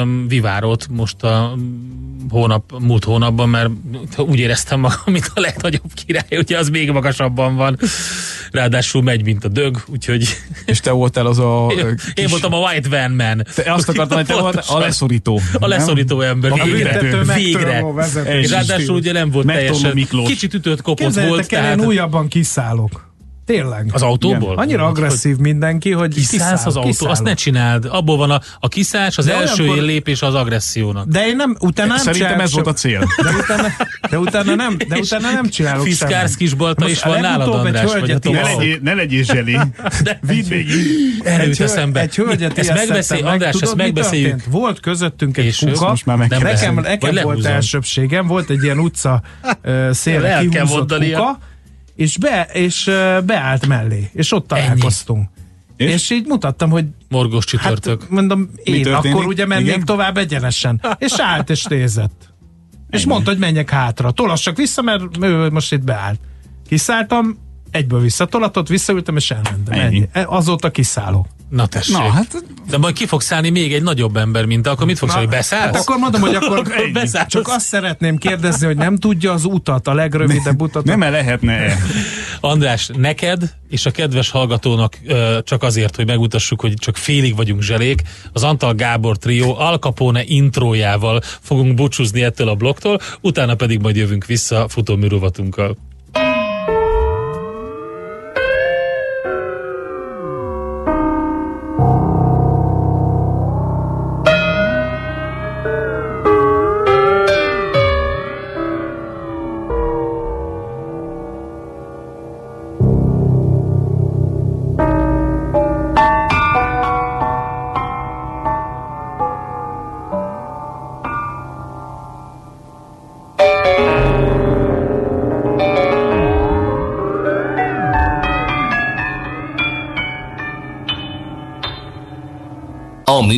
[0.00, 1.54] um, vivárót most a
[2.30, 3.70] hónap, múlt hónapban, mert
[4.16, 7.78] úgy éreztem magam, mint a legnagyobb király, ugye az még magasabban van.
[8.50, 10.28] Ráadásul megy, mint a dög, úgyhogy
[10.64, 11.72] És te voltál az a...
[11.76, 13.46] ö, én kis- voltam a White Van Man.
[13.54, 15.40] Te azt akartam, hogy te voltál a leszorító.
[15.52, 16.52] A leszorító ember.
[16.52, 17.24] A Végre.
[17.34, 17.84] Végre.
[18.24, 19.92] És ráadásul ugye nem volt teljesen.
[19.94, 20.28] Miklós.
[20.28, 23.06] Kicsit ütött kopott volt, Képzeljétek el, tehát én újabban kiszállok.
[23.48, 23.90] Tényleg.
[23.92, 24.52] Az autóból?
[24.52, 24.64] Igen.
[24.64, 27.12] Annyira agresszív mindenki, hogy Kiszállsz az autó, kiszállok.
[27.12, 27.84] azt ne csináld.
[27.90, 31.06] Abból van a, a kiszállás, az De első olyankor- lépés az agressziónak.
[31.06, 33.06] De én nem, utána nem Szerintem ez volt a cél.
[33.22, 33.68] De utána,
[34.10, 38.42] de utána nem, de utána nem csinálok Fiszkársz Most is van nálad, András, vagy Ne
[38.42, 39.58] legyél, ne legyél zseli.
[40.20, 40.74] Vidd végig.
[41.24, 42.00] Erről jut eszembe.
[42.00, 43.32] Egy hölgyet ezt megbeszél, meg.
[43.32, 44.42] András, ezt megbeszéljük.
[44.50, 45.88] Volt közöttünk egy kuka.
[45.88, 46.18] Most már.
[46.18, 49.22] Nekem, nekem volt elsőbségem, volt egy ilyen utca
[49.90, 51.38] szélre kell kihúzott kuka,
[51.98, 52.84] és, be, és
[53.24, 55.28] beállt mellé, és ott találkoztunk.
[55.76, 55.86] És?
[55.86, 55.94] És?
[55.94, 58.00] és így mutattam, hogy Morgos csütörtök.
[58.00, 59.84] Hát mondom, én akkor ugye mennék Igen?
[59.84, 60.80] tovább egyenesen.
[60.98, 62.32] És állt és nézett.
[62.90, 64.10] És mondta, hogy menjek hátra.
[64.10, 66.20] Tolassak vissza, mert ő most itt beállt.
[66.68, 67.38] Kiszálltam,
[67.70, 69.78] egyből visszatolatott, visszaültem és elmentem.
[69.78, 70.08] Ennyi.
[70.12, 70.26] Ennyi.
[70.28, 71.26] Azóta kiszállok.
[71.48, 71.96] Na tessék.
[71.96, 74.98] Na, hát De majd ki fog szállni még egy nagyobb ember, mint te, akkor mit
[74.98, 75.80] fogsz mondani, Hát beszállsz?
[75.80, 77.28] akkor mondom, hogy akkor Beszállsz.
[77.28, 80.84] csak azt szeretném kérdezni, hogy nem tudja az utat, a legrövidebb utat.
[80.84, 81.76] nem -e lehetne-e?
[82.40, 84.98] András, neked és a kedves hallgatónak
[85.44, 90.22] csak azért, hogy megmutassuk, hogy csak félig vagyunk zselék, az Antal Gábor trió Al Capone
[90.24, 95.76] intrójával fogunk búcsúzni ettől a blokktól, utána pedig majd jövünk vissza futóműrovatunkkal.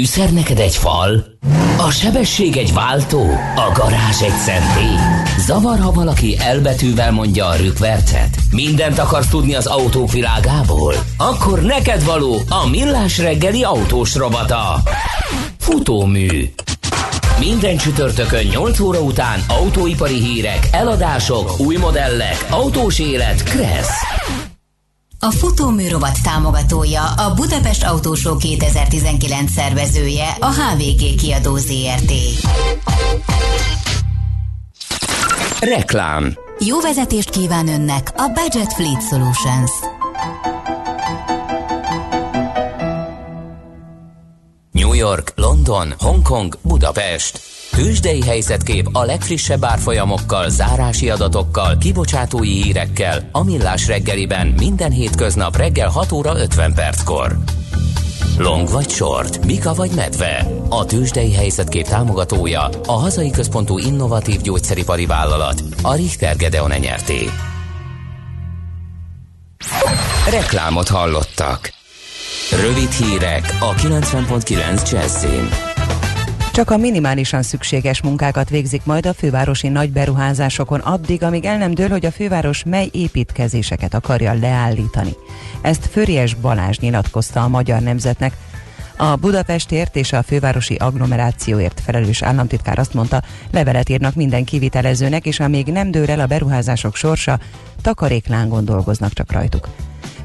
[0.00, 1.24] Műszer neked egy fal,
[1.76, 3.22] a sebesség egy váltó,
[3.56, 4.96] a garázs egy szentély.
[5.38, 8.36] Zavar, ha valaki elbetűvel mondja a rükvercet.
[8.50, 10.94] Mindent akarsz tudni az autók világából?
[11.16, 14.82] Akkor neked való a millás reggeli autós rovata.
[15.58, 16.52] Futómű.
[17.38, 24.39] Minden csütörtökön 8 óra után autóipari hírek, eladások, új modellek, autós élet, kressz.
[25.22, 32.12] A futómű rovat támogatója a Budapest Autósó 2019 szervezője a HVG kiadó ZRT.
[35.60, 36.36] Reklám.
[36.58, 39.99] Jó vezetést kíván önnek a Budget Fleet Solutions.
[45.00, 47.40] York, London, Hongkong, Budapest.
[47.70, 55.88] Tőzsdei helyzetkép a legfrissebb árfolyamokkal, zárási adatokkal, kibocsátói hírekkel a Millás reggeliben minden hétköznap reggel
[55.88, 57.38] 6 óra 50 perckor.
[58.38, 60.46] Long vagy short, Mika vagy medve.
[60.68, 67.28] A tőzsdei helyzetkép támogatója a hazai központú innovatív gyógyszeripari vállalat, a Richter Gedeon nyerté.
[70.30, 71.79] Reklámot hallottak.
[72.50, 75.48] Rövid hírek a 90.9 Jazzin.
[76.52, 81.74] Csak a minimálisan szükséges munkákat végzik majd a fővárosi nagy beruházásokon addig, amíg el nem
[81.74, 85.16] dől, hogy a főváros mely építkezéseket akarja leállítani.
[85.60, 88.36] Ezt Föries Balázs nyilatkozta a Magyar Nemzetnek.
[89.00, 95.40] A Budapestért és a fővárosi agglomerációért felelős államtitkár azt mondta, levelet írnak minden kivitelezőnek, és
[95.40, 97.38] amíg nem dől el a beruházások sorsa,
[97.82, 99.68] takaréklángon dolgoznak csak rajtuk.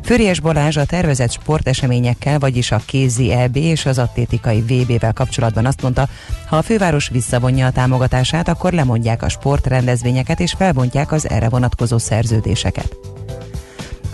[0.04, 5.82] Föries Balázs a tervezett sporteseményekkel, vagyis a kézi EB és az atlétikai VB-vel kapcsolatban azt
[5.82, 6.08] mondta,
[6.48, 11.98] ha a főváros visszavonja a támogatását, akkor lemondják a sportrendezvényeket és felbontják az erre vonatkozó
[11.98, 13.15] szerződéseket.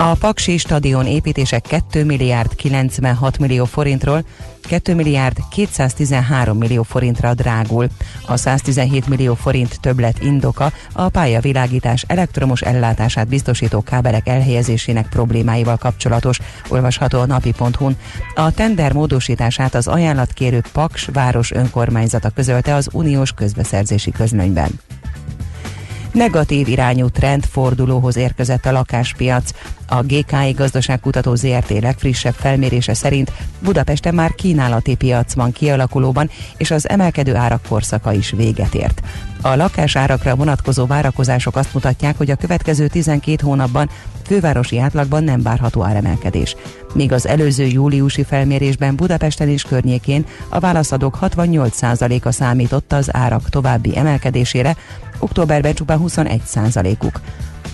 [0.04, 4.24] A Paksi stadion építése 2 milliárd 96 millió forintról
[4.62, 7.88] 2 milliárd 213 millió forintra drágul.
[8.28, 16.40] A 117 millió forint többlet indoka a pályavilágítás elektromos ellátását biztosító kábelek elhelyezésének problémáival kapcsolatos,
[16.68, 17.98] olvasható a napi.hu-n.
[18.36, 24.70] A tender módosítását az ajánlatkérő Paks város önkormányzata közölte az uniós közbeszerzési közlönyben.
[26.12, 29.52] Negatív irányú trendfordulóhoz érkezett a lakáspiac.
[29.88, 36.90] A GKI Gazdaságkutató ZRT legfrissebb felmérése szerint Budapesten már kínálati piac van kialakulóban, és az
[36.90, 39.02] emelkedő árak korszaka is véget ért.
[39.42, 43.90] A lakásárakra vonatkozó várakozások azt mutatják, hogy a következő 12 hónapban
[44.26, 46.56] fővárosi átlagban nem várható áremelkedés.
[46.94, 53.98] Míg az előző júliusi felmérésben Budapesten és környékén a válaszadók 68%-a számított az árak további
[53.98, 54.76] emelkedésére,
[55.22, 57.22] októberben csupán 21%-uk.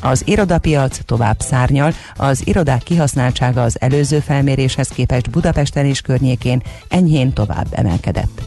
[0.01, 7.33] Az irodapiac tovább szárnyal, az irodák kihasználtsága az előző felméréshez képest Budapesten és környékén enyhén
[7.33, 8.41] tovább emelkedett.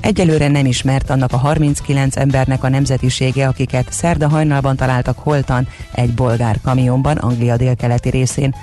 [0.00, 6.14] Egyelőre nem ismert annak a 39 embernek a nemzetisége, akiket szerda hajnalban találtak holtan egy
[6.14, 8.54] bolgár kamionban Anglia délkeleti részén.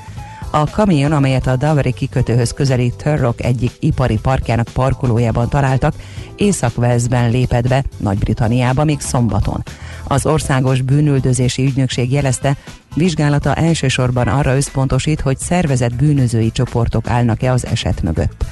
[0.56, 5.94] A kamion, amelyet a Daveri kikötőhöz közeli Turrock egyik ipari parkjának parkolójában találtak,
[6.36, 6.76] észak
[7.10, 9.64] lépett be Nagy-Britanniába még szombaton.
[10.04, 12.56] Az Országos Bűnüldözési Ügynökség jelezte,
[12.96, 18.46] vizsgálata elsősorban arra összpontosít, hogy szervezett bűnözői csoportok állnak-e az eset mögött.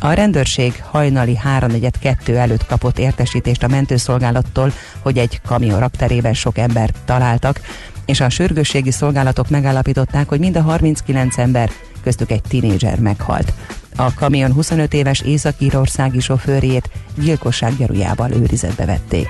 [0.00, 6.96] A rendőrség hajnali 3.42 előtt kapott értesítést a mentőszolgálattól, hogy egy kamion rakterében sok embert
[7.04, 7.60] találtak,
[8.06, 11.70] és a sürgősségi szolgálatok megállapították, hogy mind a 39 ember,
[12.02, 13.52] köztük egy tinédzser meghalt.
[13.96, 19.28] A kamion 25 éves észak-írországi sofőrjét gyilkosság gyarujával őrizetbe vették.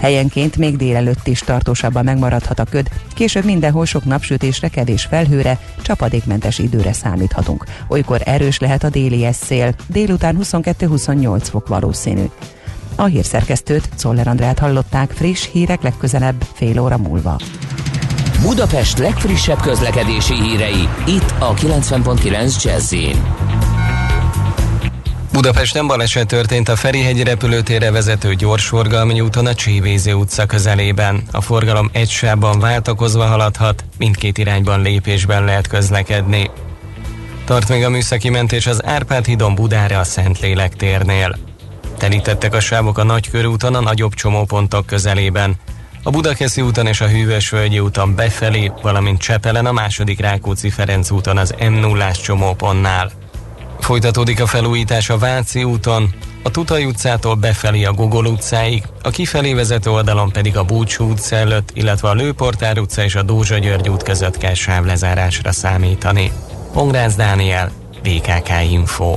[0.00, 6.58] Helyenként még délelőtt is tartósabban megmaradhat a köd, később mindenhol sok napsütésre, kevés felhőre, csapadékmentes
[6.58, 7.64] időre számíthatunk.
[7.88, 12.24] Olykor erős lehet a déli szél, délután 22-28 fok valószínű.
[13.00, 17.36] A hírszerkesztőt, Czoller Andrát hallották, friss hírek legközelebb fél óra múlva.
[18.42, 22.94] Budapest legfrissebb közlekedési hírei, itt a 90.9 jazz
[25.32, 31.22] Budapesten baleset történt a Ferihegy repülőtérre vezető gyorsforgalmi úton a Csévézé utca közelében.
[31.32, 36.50] A forgalom egy sávban váltakozva haladhat, mindkét irányban lépésben lehet közlekedni.
[37.44, 41.47] Tart még a műszaki mentés az Árpád hídon Budára a Szentlélek térnél.
[41.98, 45.56] Telítettek a sávok a Nagykörúton a nagyobb csomópontok közelében.
[46.02, 51.54] A Budakeszi úton és a Hűvösvölgyi úton befelé, valamint Csepelen a második Rákóczi-Ferenc úton az
[51.58, 53.10] m 0 csomópontnál.
[53.80, 59.52] Folytatódik a felújítás a Váci úton, a Tutai utcától befelé a Gogol utcáig, a kifelé
[59.54, 63.88] vezető oldalon pedig a Búcsú utca előtt, illetve a Lőportár utca és a Dózsa György
[63.88, 66.32] út között kell sávlezárásra számítani.
[66.72, 67.70] Pongrász Dániel,
[68.02, 69.16] BKK Info.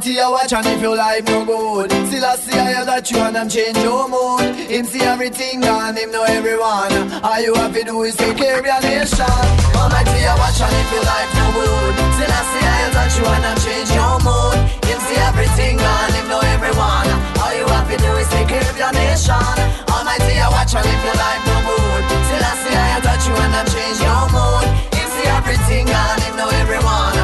[0.00, 3.20] Almighty, you watch and if your life no good Still I see I that you
[3.20, 4.56] and I'm change your mood.
[4.56, 7.20] Him see everything and him know everyone.
[7.20, 9.28] All you have to do is take care of your nation.
[9.76, 13.24] Almighty, you watch and if your life no good Still I see I that you
[13.28, 14.56] and I'm change your mood.
[14.88, 17.08] Him see everything and him know everyone.
[17.36, 19.52] All you have to do is take care of your nation.
[19.84, 23.36] Almighty, you watch and if your life no good Still I see I that you
[23.36, 24.64] and I'm change your mood.
[24.96, 27.19] Him see everything and him know everyone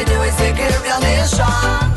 [0.00, 1.90] To do is take care of nation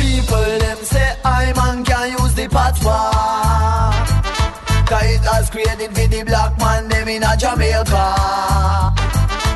[0.00, 3.92] people them say I man can use the patois
[4.88, 8.06] Cause it has created for the black man them in a Jamaica.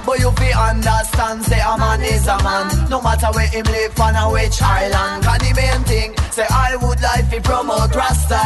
[0.05, 2.91] But you fi understand say a man is a man.
[2.91, 5.25] No matter where him live on a which island.
[5.25, 8.45] Cause the main thing say I would like to promote Rasta.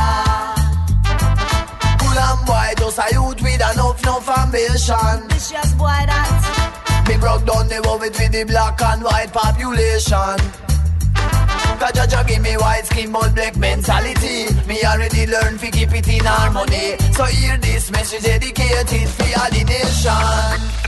[1.98, 5.28] Cool and boy just a youth with enough enough ambition.
[5.28, 10.38] Vicious boy that Me broke down the world with the black and white population.
[11.78, 14.48] Cause Jaja give me white skin but black mentality.
[14.66, 16.96] Me already learned to keep it in harmony.
[17.12, 20.84] So hear this message dedicated for all the nation.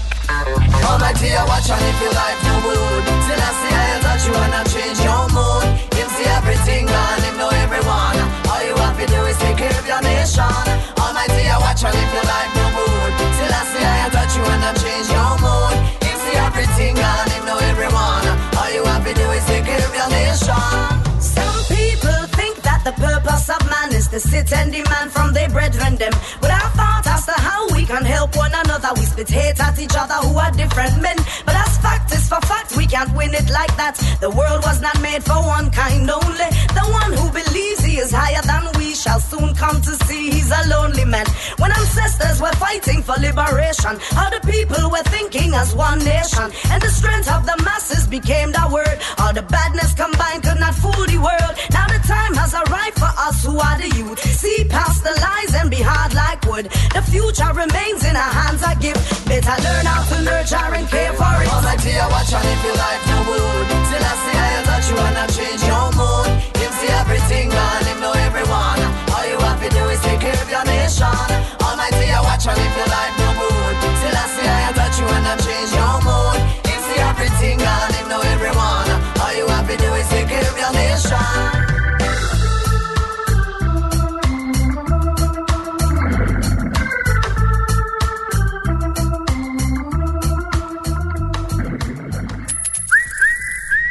[0.86, 4.34] Almighty, I watch and if your life no good Still I see I touch you
[4.34, 5.68] I change your mood.
[5.94, 8.16] Him see everything and him know everyone.
[8.48, 10.64] All you have to do is take care of your nation.
[10.96, 12.55] Almighty, I watch and if your life
[24.20, 26.12] sit and demand from their brethren them.
[26.40, 29.96] But I thought as to how we can help one another, spit hate at each
[29.96, 31.16] other who are different men.
[31.46, 33.96] But as fact is for fact, we can't win it like that.
[34.20, 36.50] The world was not made for one kind only.
[36.76, 40.50] The one who believes he is higher than we shall soon come to see he's
[40.50, 41.26] a lonely man.
[41.56, 46.82] When ancestors were fighting for liberation, how the people were thinking as one nation, and
[46.82, 48.98] the strength of the masses became the word.
[49.18, 51.54] All the badness combined could not fool the world.
[51.72, 54.20] Now the time has arrived for us who are the youth.
[54.20, 56.66] See past the lies and be hard like wood.
[56.92, 59.05] The future remains in our hands, I give.
[59.26, 61.48] Better learn how to nurture and care for it.
[61.52, 63.66] Almighty, I watch and if your life no good.
[63.88, 66.30] Till I see I touch you wanna change your mood.
[66.60, 68.80] Him see everything and him know everyone.
[69.14, 71.26] All you have to do is take care of your nation.
[71.60, 73.25] Almighty, I watch and if your life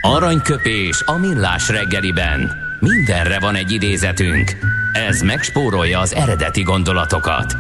[0.06, 2.52] Aranyköpés a millás reggeliben.
[2.80, 4.52] Mindenre van egy idézetünk.
[4.94, 7.56] Ez megspórolja az eredeti gondolatokat.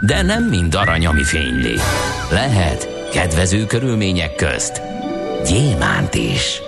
[0.00, 1.74] De nem mind arany, ami fényli.
[2.30, 4.82] Lehet kedvező körülmények közt
[5.46, 6.60] gyémánt is.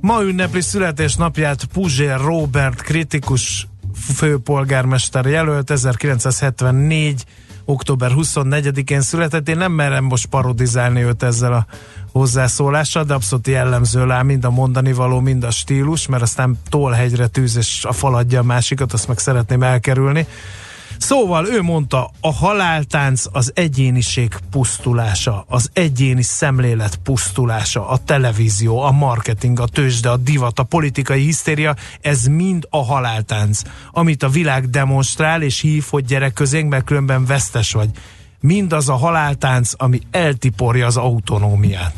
[0.00, 3.66] Ma ünnepli születésnapját Puzsér Robert kritikus
[4.14, 7.24] főpolgármester jelölt 1974
[7.70, 9.48] október 24-én született.
[9.48, 11.66] Én nem merem most parodizálni őt ezzel a
[12.12, 17.26] hozzászólással, de abszolút jellemző rá mind a mondani való, mind a stílus, mert aztán tolhegyre
[17.26, 20.26] tűz és a faladja a másikat, azt meg szeretném elkerülni.
[20.98, 28.90] Szóval ő mondta, a haláltánc az egyéniség pusztulása, az egyéni szemlélet pusztulása, a televízió, a
[28.90, 34.70] marketing, a tőzsde, a divat, a politikai hisztéria, ez mind a haláltánc, amit a világ
[34.70, 37.90] demonstrál és hív, hogy gyerek közénk, mert különben vesztes vagy.
[38.40, 41.94] Mindaz a haláltánc, ami eltiporja az autonómiát.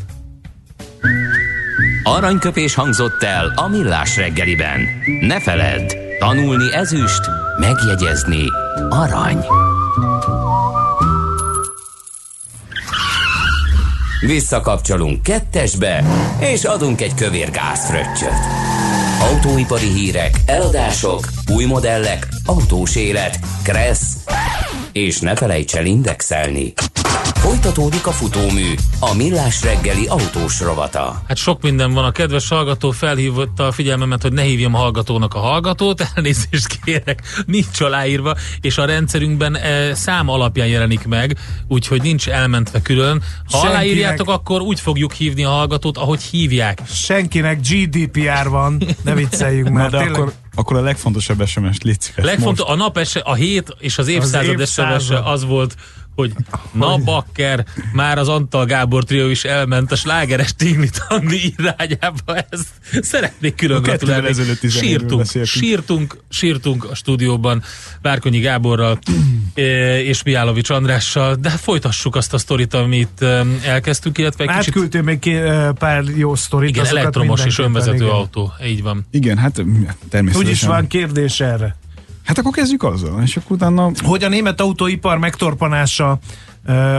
[2.02, 4.80] Aranyköpés hangzott el a millás reggeliben.
[5.20, 7.20] Ne feledd, tanulni ezüst,
[7.60, 8.44] megjegyezni
[8.88, 9.44] arany.
[14.26, 16.04] Visszakapcsolunk kettesbe,
[16.38, 18.38] és adunk egy kövér gázfröccsöt.
[19.20, 24.16] Autóipari hírek, eladások, új modellek, autós élet, kressz,
[24.92, 26.72] és ne felejts el indexelni.
[27.40, 31.22] Folytatódik a futómű, a millás reggeli autós rovata.
[31.28, 32.04] Hát sok minden van.
[32.04, 36.06] A kedves hallgató felhívta a figyelmemet, hogy ne hívjam a hallgatónak a hallgatót.
[36.14, 41.38] Elnézést kérek, nincs aláírva, és a rendszerünkben e, szám alapján jelenik meg,
[41.68, 43.22] úgyhogy nincs elmentve külön.
[43.44, 46.80] Ha Senkinek- aláírjátok, akkor úgy fogjuk hívni a hallgatót, ahogy hívják.
[46.92, 49.90] Senkinek GDPR van, ne vicceljünk Na már.
[49.90, 50.20] de tényleg.
[50.20, 51.96] akkor, akkor a legfontosabb SMS-t légy.
[52.14, 55.00] Legfontos, a nap a hét és az évszázad évszázad.
[55.00, 55.74] SMS az volt,
[56.20, 56.32] hogy
[56.72, 62.36] na bakker, már az Antal Gábor trió is elment a slágeres tingli tangli irányába.
[62.50, 62.68] Ezt
[63.00, 64.32] szeretnék külön gratulálni.
[64.68, 67.62] Sírtunk, sírtunk, sírtunk a stúdióban
[68.02, 68.98] Várkonyi Gáborral
[69.54, 69.64] eh,
[69.98, 75.02] és Miálovics Andrással, de folytassuk azt a sztorit, amit eh, elkezdtünk, illetve egy kicsit Átküldtél
[75.02, 76.68] még ki, eh, pár jó sztorit.
[76.68, 78.08] igen, elektromos és önvezető igen.
[78.08, 78.52] autó.
[78.66, 79.06] Így van.
[79.10, 79.64] Igen, hát
[80.08, 80.46] természetesen.
[80.46, 81.76] Úgyis van kérdés erre.
[82.24, 86.18] Hát akkor kezdjük azzal, és akkor utána Hogy a német autóipar megtorpanása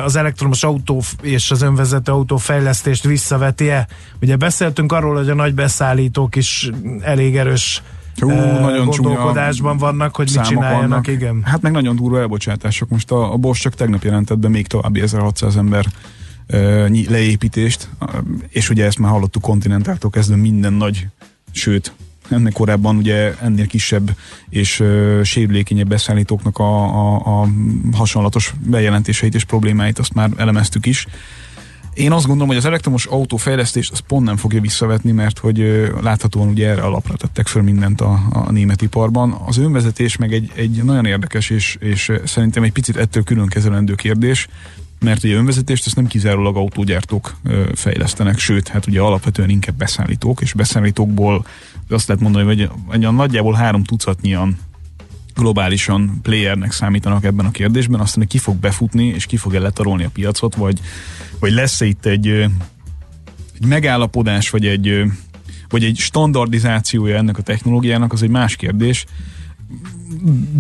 [0.06, 3.88] az elektromos autó és az önvezető autó fejlesztést visszaveti-e?
[4.22, 6.70] Ugye beszéltünk arról, hogy a nagy beszállítók is
[7.02, 7.82] elég erős
[8.20, 11.08] Hú, nagyon gondolkodásban vannak, hogy mit csináljanak, vannak.
[11.08, 11.44] igen.
[11.44, 12.90] Hát meg nagyon durva elbocsátások.
[12.90, 15.86] Most a, a Bosch csak tegnap jelentett be még további 1600 ember
[16.54, 17.90] uh, leépítést,
[18.50, 21.08] és ugye ezt már hallottuk Continentáltól kezdve minden nagy,
[21.52, 21.94] sőt,
[22.32, 24.16] ennek korábban ugye ennél kisebb
[24.50, 27.48] és uh, sérülékenyebb beszállítóknak a, a, a
[27.94, 31.08] hasonlatos bejelentéseit és problémáit azt már elemeztük is.
[31.94, 36.02] Én azt gondolom, hogy az elektromos autófejlesztést az pont nem fogja visszavetni, mert hogy ö,
[36.02, 39.42] láthatóan ugye erre alapra tettek föl mindent a, a német iparban.
[39.46, 43.48] Az önvezetés meg egy, egy nagyon érdekes és, és ö, szerintem egy picit ettől külön
[43.48, 44.48] kezelendő kérdés,
[45.00, 50.42] mert ugye önvezetést ezt nem kizárólag autógyártók ö, fejlesztenek, sőt, hát ugye alapvetően inkább beszállítók,
[50.42, 51.46] és beszállítókból
[51.92, 54.58] azt lehet mondani, hogy egy, nagyjából három tucatnyian
[55.36, 60.10] globálisan playernek számítanak ebben a kérdésben, aztán ki fog befutni, és ki fogja letarolni a
[60.10, 60.80] piacot, vagy,
[61.40, 65.04] vagy lesz-e itt egy, egy megállapodás, vagy egy,
[65.70, 69.06] vagy egy standardizációja ennek a technológiának, az egy más kérdés.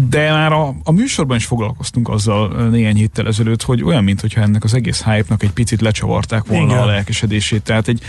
[0.09, 4.63] De már a, a műsorban is foglalkoztunk azzal néhány héttel ezelőtt, hogy olyan, mintha ennek
[4.63, 6.77] az egész hype-nak egy picit lecsavarták volna Igen.
[6.77, 7.63] a lelkesedését.
[7.63, 8.01] Tehát egy,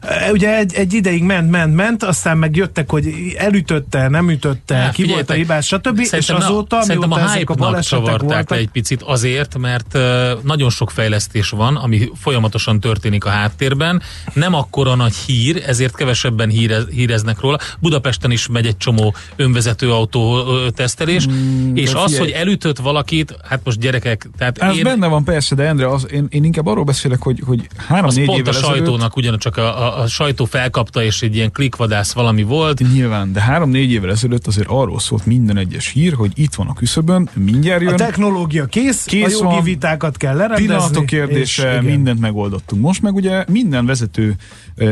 [0.00, 4.74] E, Ugye egy, egy ideig ment, ment, ment, aztán meg jöttek, hogy elütötte, nem ütötte,
[4.74, 5.98] Hát, ki volt a hibás, stb.
[5.98, 9.98] És azóta, a, mióta a ezek a balesetek voltak, le egy picit azért, mert
[10.42, 14.02] nagyon sok fejlesztés van, ami folyamatosan történik a háttérben.
[14.32, 17.58] Nem akkora nagy hír, ezért kevesebben hírez, híreznek róla.
[17.80, 22.18] Budapesten is megy egy csomó önvezető autó ö, tesztelés, mm, és az, figyelj.
[22.18, 26.06] hogy elütött valakit, hát most gyerekek, tehát ez én, benne van persze, de Endre, az,
[26.12, 30.00] én, én inkább arról beszélek, hogy, hogy három-négy pont a évvel sajtónak ugyancsak a, a,
[30.00, 32.92] a sajtó felkapta, és egy ilyen klikvadász valami volt.
[32.92, 36.74] Nyilván, de három-négy évvel ezelőtt azért arról szólt minden egyes hír, hogy itt van a
[36.74, 39.64] küszöbön, mindjárt a jön, technológia kész, Kész a jogi van.
[39.64, 40.66] vitákat kell lerendezni.
[40.66, 41.84] pillanatok és kérdése, igen.
[41.84, 42.82] mindent megoldottunk.
[42.82, 44.36] Most meg ugye minden vezető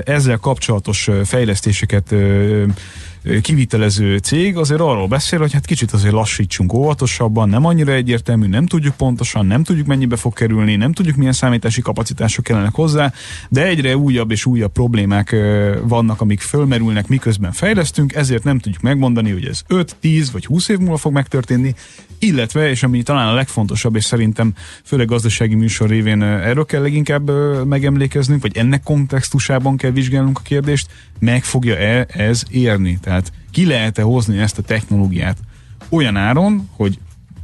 [0.04, 2.14] ezzel kapcsolatos fejlesztéseket
[3.42, 8.66] kivitelező cég azért arról beszél, hogy hát kicsit azért lassítsunk óvatosabban, nem annyira egyértelmű, nem
[8.66, 13.12] tudjuk pontosan, nem tudjuk mennyibe fog kerülni, nem tudjuk milyen számítási kapacitások kellenek hozzá,
[13.48, 15.36] de egyre újabb és újabb problémák
[15.82, 20.68] vannak, amik fölmerülnek, miközben fejlesztünk, ezért nem tudjuk megmondani, hogy ez 5, 10 vagy 20
[20.68, 21.74] év múlva fog megtörténni,
[22.26, 24.52] illetve, és ami talán a legfontosabb, és szerintem
[24.84, 27.30] főleg gazdasági műsor révén erről kell leginkább
[27.66, 32.98] megemlékeznünk, vagy ennek kontextusában kell vizsgálnunk a kérdést, meg fogja-e ez érni?
[33.02, 35.38] Tehát ki lehet-e hozni ezt a technológiát
[35.88, 36.98] olyan áron, hogy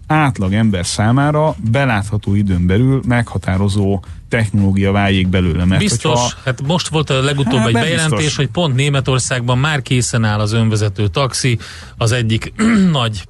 [0.06, 5.64] átlag ember számára belátható időn belül meghatározó technológia váljék belőle.
[5.64, 8.36] Mert biztos, hogyha, hát most volt a legutóbb hát, egy bejelentés, biztos.
[8.36, 11.58] hogy pont Németországban már készen áll az önvezető taxi,
[11.96, 12.52] az egyik
[13.00, 13.24] nagy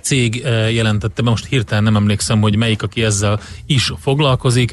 [0.00, 4.72] cég jelentette be, most hirtelen nem emlékszem, hogy melyik, aki ezzel is foglalkozik,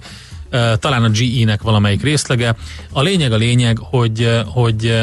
[0.80, 2.56] talán a GE-nek valamelyik részlege.
[2.91, 4.99] A lényeg a lényeg, hogy, hogy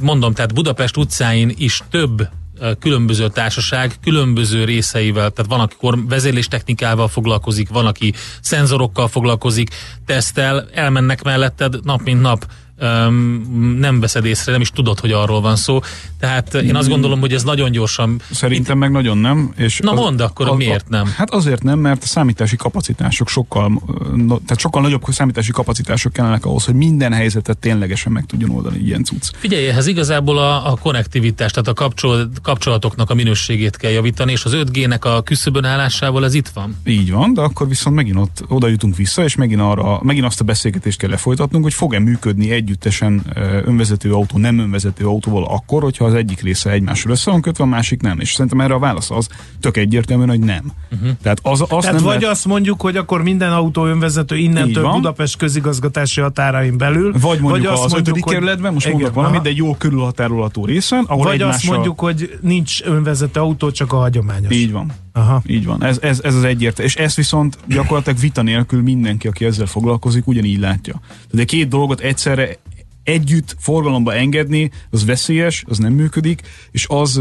[0.00, 2.28] mondom, tehát Budapest utcáin is több
[2.78, 5.76] különböző társaság különböző részeivel, tehát van, aki
[6.08, 9.70] vezérléstechnikával foglalkozik, van, aki szenzorokkal foglalkozik,
[10.06, 12.46] tesztel, elmennek melletted nap mint nap
[13.78, 15.80] nem veszed észre, nem is tudod, hogy arról van szó.
[16.18, 18.20] Tehát én azt gondolom, hogy ez nagyon gyorsan...
[18.30, 18.80] Szerintem itt...
[18.80, 19.52] meg nagyon nem.
[19.56, 21.12] És Na az, mondd akkor, az, miért nem?
[21.16, 23.82] Hát azért nem, mert a számítási kapacitások sokkal,
[24.26, 29.04] tehát sokkal nagyobb számítási kapacitások kellenek ahhoz, hogy minden helyzetet ténylegesen meg tudjon oldani ilyen
[29.04, 29.30] cucc.
[29.36, 34.44] Figyelj, ehhez igazából a, a konnektivitás, tehát a kapcsol, kapcsolatoknak a minőségét kell javítani, és
[34.44, 36.76] az 5G-nek a küszöbön állásával ez itt van.
[36.84, 40.40] Így van, de akkor viszont megint ott oda jutunk vissza, és megint, arra, megint azt
[40.40, 43.22] a beszélgetést kell lefolytatnunk, hogy fog-e működni együttesen
[43.64, 47.66] önvezető autó, nem önvezető autóval akkor, hogyha az egyik része egymásról össze van kötve, a
[47.66, 48.20] másik nem.
[48.20, 49.28] És szerintem erre a válasz az
[49.60, 50.72] tök egyértelműen, hogy nem.
[50.92, 51.08] Uh-huh.
[51.22, 52.36] Tehát, az, az Tehát nem vagy lehet...
[52.36, 57.12] azt mondjuk, hogy akkor minden autó önvezető innentől Budapest közigazgatási határain belül.
[57.20, 61.04] Vagy mondjuk vagy az ötödik kerületben, most igen, mondok valamit, de egy jó körülhatárolható részen,
[61.06, 61.54] ahol Vagy egymással...
[61.54, 64.54] azt mondjuk, hogy nincs önvezető autó, csak a hagyományos.
[64.54, 64.92] Így van.
[65.12, 65.42] Aha.
[65.46, 65.84] Így van.
[65.84, 66.90] Ez, ez, ez az egyértelmű.
[66.90, 71.00] És ezt viszont gyakorlatilag vita nélkül mindenki, aki ezzel foglalkozik, ugyanígy látja.
[71.30, 72.58] Tehát két dolgot egyszerre
[73.02, 77.20] együtt forgalomba engedni, az veszélyes, az nem működik, és az,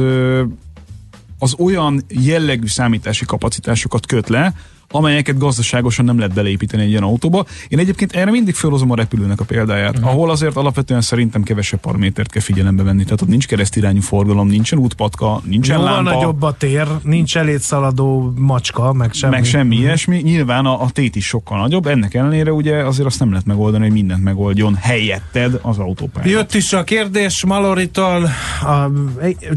[1.40, 4.54] az olyan jellegű számítási kapacitásokat köt le,
[4.92, 7.46] amelyeket gazdaságosan nem lehet beleépíteni egy ilyen autóba.
[7.68, 10.10] Én egyébként erre mindig felhozom a repülőnek a példáját, uh-huh.
[10.10, 13.04] ahol azért alapvetően szerintem kevesebb paramétert kell figyelembe venni.
[13.04, 16.14] Tehát ott nincs keresztirányú forgalom, nincsen útpatka, nincsen Jóval lámpa.
[16.14, 19.36] nagyobb a tér, nincs elétszaladó macska, meg semmi.
[19.36, 19.84] Meg semmi uh-huh.
[19.84, 20.18] ilyesmi.
[20.18, 23.84] Nyilván a, a tét is sokkal nagyobb, ennek ellenére ugye azért azt nem lehet megoldani,
[23.84, 26.30] hogy mindent megoldjon helyetted az autópályán.
[26.30, 28.30] Jött is a kérdés Maloritól,
[28.62, 28.90] a,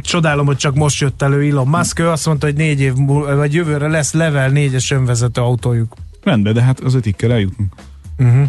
[0.01, 3.37] csodálom, hogy csak most jött elő Elon Musk, ő azt mondta, hogy négy év múlva,
[3.37, 5.95] vagy jövőre lesz level 4-es önvezető vezető autójuk.
[6.23, 7.75] Rendben, de hát az ötig kell eljutnunk.
[8.19, 8.49] Uh-huh.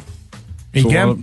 [0.72, 1.00] Igen?
[1.00, 1.18] Szóval,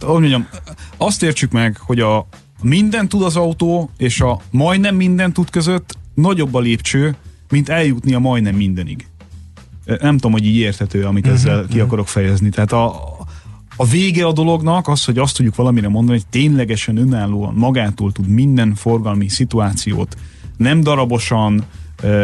[0.00, 0.48] ahogy mondjam,
[0.96, 2.26] azt értsük meg, hogy a
[2.62, 7.16] minden tud az autó, és a majdnem minden tud között nagyobb a lépcső,
[7.48, 9.06] mint eljutni a majdnem mindenig.
[9.84, 11.82] Nem tudom, hogy így érthető, amit uh-huh, ezzel ki uh-huh.
[11.82, 12.48] akarok fejezni.
[12.48, 12.94] Tehát a,
[13.76, 18.28] a vége a dolognak az, hogy azt tudjuk valamire mondani, hogy ténylegesen önállóan magától tud
[18.28, 20.16] minden forgalmi szituációt
[20.56, 21.64] nem darabosan,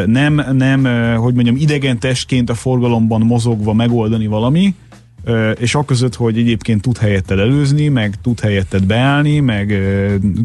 [0.06, 0.84] nem, nem,
[1.16, 4.74] hogy mondjam, idegen testként a forgalomban mozogva megoldani valami,
[5.58, 9.74] és aközött, hogy egyébként tud helyetted előzni, meg tud helyetted beállni, meg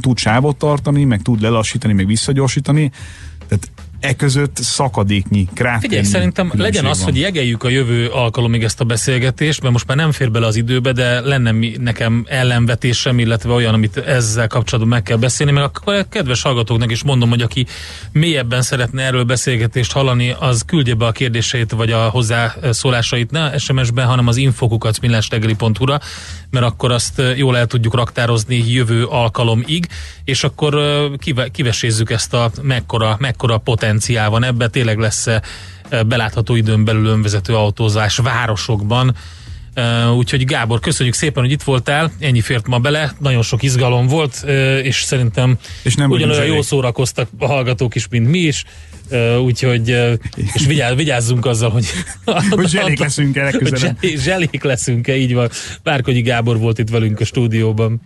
[0.01, 2.91] tud sávot tartani, meg tud lelassítani, meg visszagyorsítani.
[3.47, 5.79] Tehát e között szakadéknyi, kráter.
[5.79, 7.05] Figyelj, szerintem legyen az, van.
[7.05, 10.55] hogy jegeljük a jövő alkalomig ezt a beszélgetést, mert most már nem fér bele az
[10.55, 15.63] időbe, de lenne mi, nekem ellenvetésem, illetve olyan, amit ezzel kapcsolatban meg kell beszélni, meg
[15.63, 17.65] akkor a kedves hallgatóknak is mondom, hogy aki
[18.11, 24.05] mélyebben szeretne erről beszélgetést hallani, az küldje be a kérdéseit, vagy a hozzászólásait ne SMS-ben,
[24.05, 25.99] hanem az infokukat millástegeli.hu-ra,
[26.49, 29.87] mert akkor azt jól el tudjuk raktározni jövő alkalomig,
[30.23, 30.79] és akkor
[31.17, 33.57] kive, kivesézzük ezt a mekkora, mekkora
[33.89, 35.27] potenciál van ebbe, tényleg lesz
[36.07, 39.15] belátható időn belül önvezető autózás városokban,
[39.75, 44.07] Uh, úgyhogy Gábor, köszönjük szépen, hogy itt voltál, ennyi fért ma bele, nagyon sok izgalom
[44.07, 44.51] volt, uh,
[44.83, 48.63] és szerintem és nem ugyanolyan jól szórakoztak a hallgatók is, mint mi is,
[49.43, 49.89] úgyhogy
[50.53, 51.85] és vigyázz, vigyázzunk azzal, hogy
[52.49, 53.53] hogy zselék leszünk-e
[54.25, 55.49] Zselék leszünk-e, így van.
[55.83, 58.01] Bárkogyi Gábor volt itt velünk a stúdióban.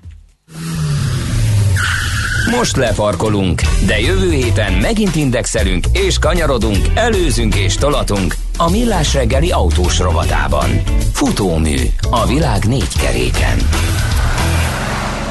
[2.58, 9.52] Most lefarkolunk, de jövő héten megint indexelünk és kanyarodunk, előzünk és tolatunk a Millás reggeli
[9.52, 10.70] autós rovatában.
[11.14, 11.76] Futómű
[12.10, 13.58] a világ négy keréken.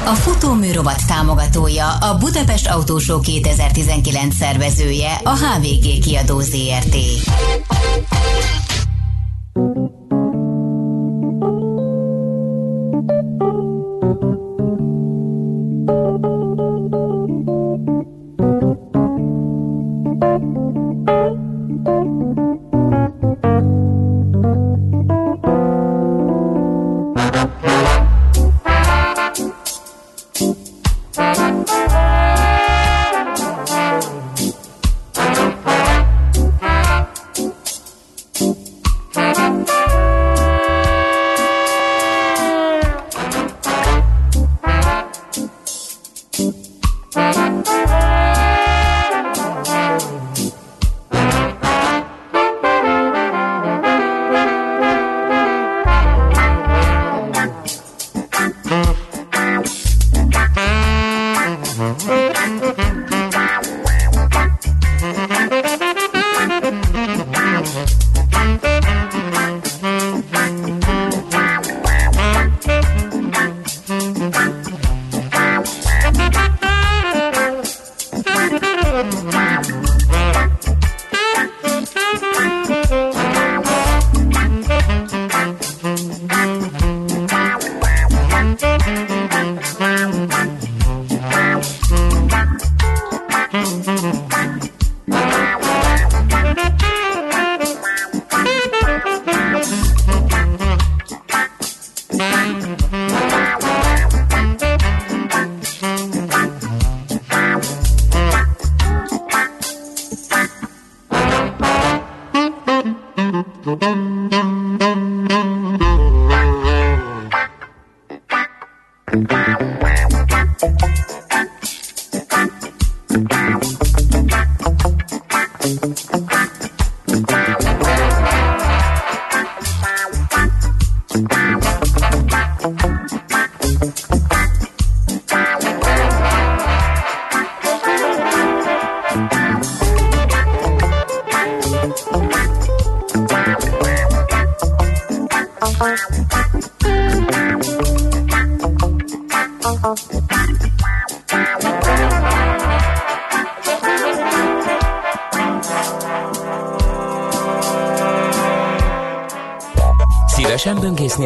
[0.05, 6.95] A futómű rovat támogatója a Budapest Autósó 2019 szervezője a HVG kiadó ZRT.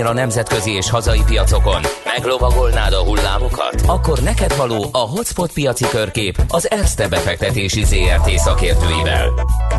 [0.08, 1.82] A nemzetközi és hazai piacokon?
[2.16, 3.82] Meglovagolnád a hullámokat?
[3.86, 9.30] Akkor neked való a Hotspot piaci körkép az Erste befektetési ZRT szakértőivel.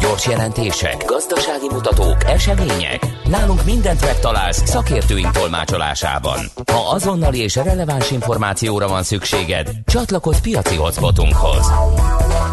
[0.01, 3.07] Gyors jelentések, gazdasági mutatók, események.
[3.25, 6.39] Nálunk mindent megtalálsz szakértőink tolmácsolásában.
[6.73, 11.73] Ha azonnali és releváns információra van szükséged, csatlakozz piaci hotspotunkhoz.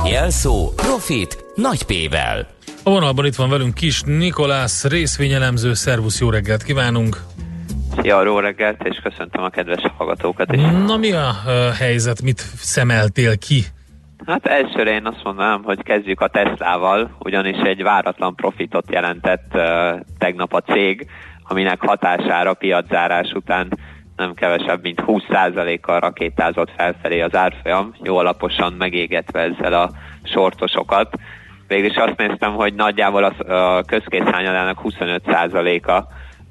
[0.05, 2.47] Jelszó Profit nagy P-vel.
[2.83, 7.23] A vonalban itt van velünk Kis Nikolász, részvényelemző, szervusz, jó reggelt kívánunk!
[8.01, 10.61] Szia, jó reggelt, és köszöntöm a kedves hallgatókat is.
[10.85, 13.63] Na mi a uh, helyzet, mit szemeltél ki?
[14.25, 19.61] Hát elsőre én azt mondanám, hogy kezdjük a Teslával, ugyanis egy váratlan profitot jelentett uh,
[20.17, 21.07] tegnap a cég,
[21.43, 23.79] aminek hatására piaczárás után
[24.15, 29.91] nem kevesebb, mint 20%-kal rakétázott felfelé az árfolyam, jó alaposan megégetve ezzel a
[30.23, 31.17] sortosokat
[31.67, 36.03] végül is azt néztem, hogy nagyjából a közkészhányadának 25%-a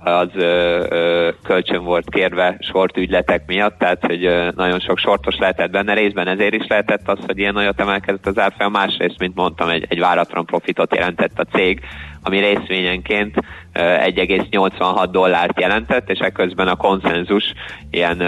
[0.04, 5.36] az ö, ö, kölcsön volt kérve sort ügyletek miatt, tehát hogy ö, nagyon sok sortos
[5.36, 9.34] lehetett benne, részben ezért is lehetett az, hogy ilyen nagyot emelkedett az árfolyam, másrészt, mint
[9.34, 11.80] mondtam, egy, egy váratlan profitot jelentett a cég,
[12.24, 13.36] ami részvényenként
[13.74, 17.52] 1,86 dollárt jelentett, és ekközben a konszenzus
[17.90, 18.18] ilyen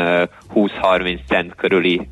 [0.54, 2.08] 20-30 cent körüli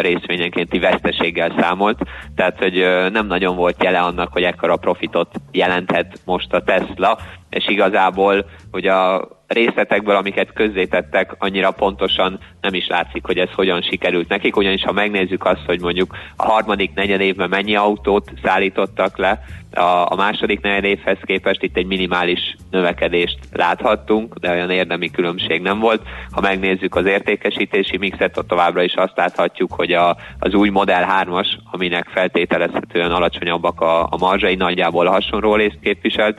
[0.00, 1.98] részvényenkénti veszteséggel számolt,
[2.34, 2.74] tehát hogy
[3.12, 7.18] nem nagyon volt jele annak, hogy ekkora profitot jelenthet most a Tesla,
[7.50, 13.82] és igazából hogy a részletekből, amiket közzétettek, annyira pontosan nem is látszik, hogy ez hogyan
[13.82, 19.18] sikerült nekik, ugyanis ha megnézzük azt, hogy mondjuk a harmadik negyed évben mennyi autót szállítottak
[19.18, 19.40] le,
[19.74, 25.62] a, a második negyed évhez képest itt egy minimális növekedést láthattunk, de olyan érdemi különbség
[25.62, 26.02] nem volt.
[26.30, 31.24] Ha megnézzük az értékesítési mixet, ott továbbra is azt láthatjuk, hogy a, az új Model
[31.24, 36.38] 3-as, aminek feltételezhetően alacsonyabbak a, a marzsai, nagyjából hasonló részt képviselt,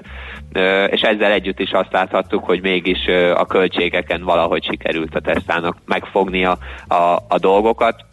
[0.87, 6.45] és ezzel együtt is azt láthattuk, hogy mégis a költségeken valahogy sikerült a Teslának megfogni
[6.45, 6.57] a,
[6.87, 8.05] a, a dolgokat.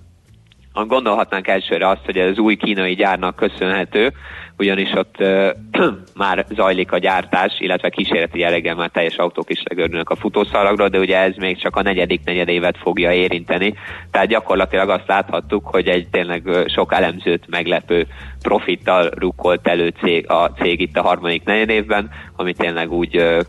[0.85, 4.13] Gondolhatnánk elsőre azt, hogy ez az új kínai gyárnak köszönhető,
[4.59, 5.51] ugyanis ott uh,
[6.15, 10.99] már zajlik a gyártás, illetve kísérleti jelleggel már teljes autók is legörülnek a futószalagról, de
[10.99, 13.75] ugye ez még csak a negyedik negyedévet fogja érinteni.
[14.11, 18.07] Tehát gyakorlatilag azt láthattuk, hogy egy tényleg sok elemzőt meglepő
[18.43, 23.41] profittal rukkolt elő cég, a cég itt a harmadik negyedévben, ami tényleg úgy uh,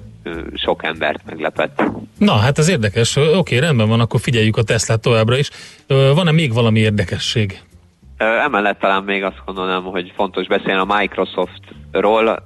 [0.53, 1.83] sok embert meglepett.
[2.17, 3.15] Na, hát ez érdekes.
[3.15, 5.49] Oké, rendben van, akkor figyeljük a Teslát továbbra is.
[5.87, 7.61] Van-e még valami érdekesség?
[8.17, 12.43] Emellett talán még azt gondolom, hogy fontos beszélni a Microsoftról,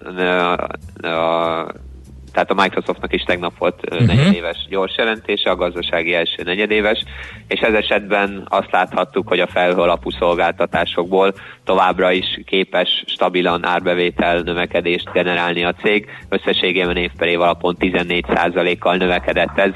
[2.34, 4.08] tehát a Microsoftnak is tegnap volt uh-huh.
[4.08, 7.04] negyedéves gyors jelentése, a gazdasági első negyedéves,
[7.48, 14.40] és ez esetben azt láthattuk, hogy a felhő alapú szolgáltatásokból továbbra is képes stabilan árbevétel
[14.40, 16.10] növekedést generálni a cég.
[16.30, 19.72] Összességében év per év alapon 14%-kal növekedett ez,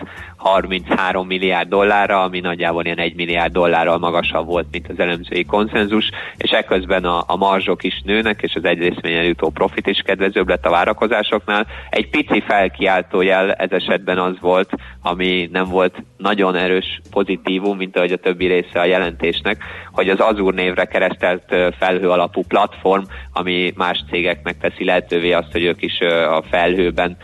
[0.45, 6.09] 33 milliárd dollárra, ami nagyjából ilyen 1 milliárd dollárral magasabb volt, mint az elemzői konszenzus,
[6.37, 10.65] és ekközben a, a marzsok is nőnek, és az egyrészményen jutó profit is kedvezőbb lett
[10.65, 11.67] a várakozásoknál.
[11.89, 14.69] Egy pici felkiáltójel ez esetben az volt,
[15.01, 20.19] ami nem volt nagyon erős pozitívum, mint ahogy a többi része a jelentésnek, hogy az
[20.19, 23.03] Azur névre keresztelt felhő alapú platform,
[23.33, 25.99] ami más cégeknek teszi lehetővé azt, hogy ők is
[26.29, 27.17] a felhőben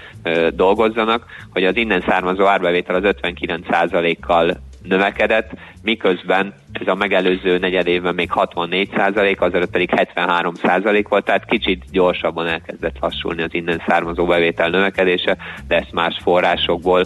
[0.53, 5.51] dolgozzanak, hogy az innen származó árbevétel az 59%-kal növekedett,
[5.81, 11.45] miközben ez a megelőző negyed évben még 64 százalék, az pedig 73 százalék volt, tehát
[11.45, 17.05] kicsit gyorsabban elkezdett lassulni az innen származó bevétel növekedése, de ezt más forrásokból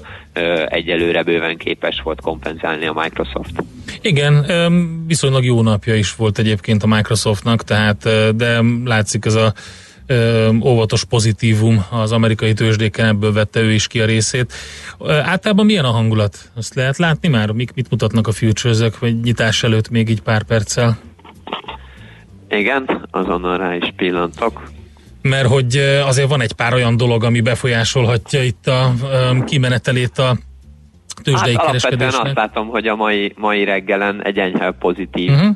[0.66, 3.64] egyelőre bőven képes volt kompenzálni a Microsoft.
[4.02, 4.46] Igen,
[5.08, 9.54] viszonylag jó napja is volt egyébként a Microsoftnak, tehát de látszik ez a
[10.08, 14.54] ö, óvatos pozitívum az amerikai tőzsdéken, ebből vette ő is ki a részét.
[15.00, 16.52] Ö, általában milyen a hangulat?
[16.56, 17.52] Azt lehet látni már?
[17.52, 20.98] Mik, mit mutatnak a futures vagy nyitás előtt még így pár perccel?
[22.50, 24.62] Igen, azonnal rá is pillantok.
[25.22, 28.94] mert hogy azért van egy pár olyan dolog, ami befolyásolhatja itt a
[29.46, 30.38] kimenetelét a
[31.24, 35.56] tőzsdei hát alapvetően azt látom, hogy a mai, mai reggelen egy enyhe pozitív uh-huh.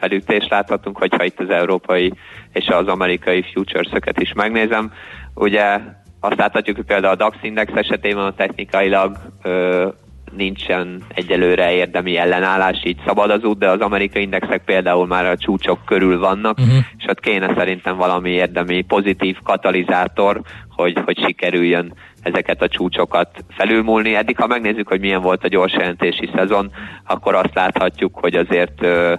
[0.00, 2.12] felütést láthatunk, hogyha itt az európai
[2.54, 4.92] és az amerikai futures-öket is megnézem.
[5.34, 5.80] Ugye
[6.20, 9.88] azt láthatjuk, hogy például a DAX index esetében a technikailag ö,
[10.36, 15.36] nincsen egyelőre érdemi ellenállás, így szabad az út, de az amerikai indexek például már a
[15.36, 16.76] csúcsok körül vannak, uh-huh.
[16.98, 24.14] és ott kéne szerintem valami érdemi pozitív katalizátor, hogy, hogy sikerüljön ezeket a csúcsokat felülmúlni.
[24.14, 26.70] Eddig, ha megnézzük, hogy milyen volt a gyors jelentési szezon,
[27.06, 29.14] akkor azt láthatjuk, hogy azért ö,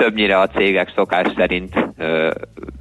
[0.00, 2.30] többnyire a cégek szokás szerint ö,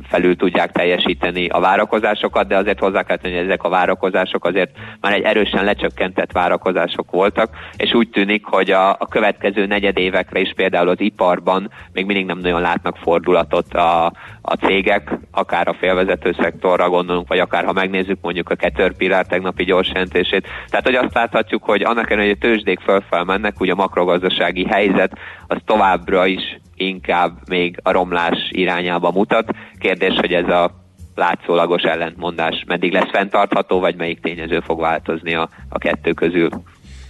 [0.08, 4.70] felül tudják teljesíteni a várakozásokat, de azért hozzá kell tenni, hogy ezek a várakozások azért
[5.02, 10.54] már egy erősen lecsökkentett várakozások voltak, és úgy tűnik, hogy a, a következő negyedévekre is
[10.56, 14.06] például az iparban még mindig nem nagyon látnak fordulatot a,
[14.42, 19.64] a cégek, akár a félvezető szektorra gondolunk, vagy akár ha megnézzük mondjuk a Caterpillar tegnapi
[19.64, 20.48] gyors jelentését.
[20.70, 24.66] Tehát, hogy azt láthatjuk, hogy annak ellenére, hogy a tőzsdék fölfel mennek, ugye a makrogazdasági
[24.66, 25.18] helyzet
[25.48, 29.50] az továbbra is inkább még a romlás irányába mutat.
[29.80, 30.72] Kérdés, hogy ez a
[31.16, 36.50] látszólagos ellentmondás meddig lesz fenntartható, vagy melyik tényező fog változni a, a kettő közül.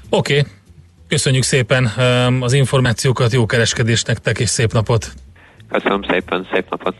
[0.10, 0.52] Oké, okay.
[1.08, 5.12] köszönjük szépen um, az információkat, jó kereskedést nektek, és szép napot!
[5.70, 6.96] Köszönöm szépen, szép napot!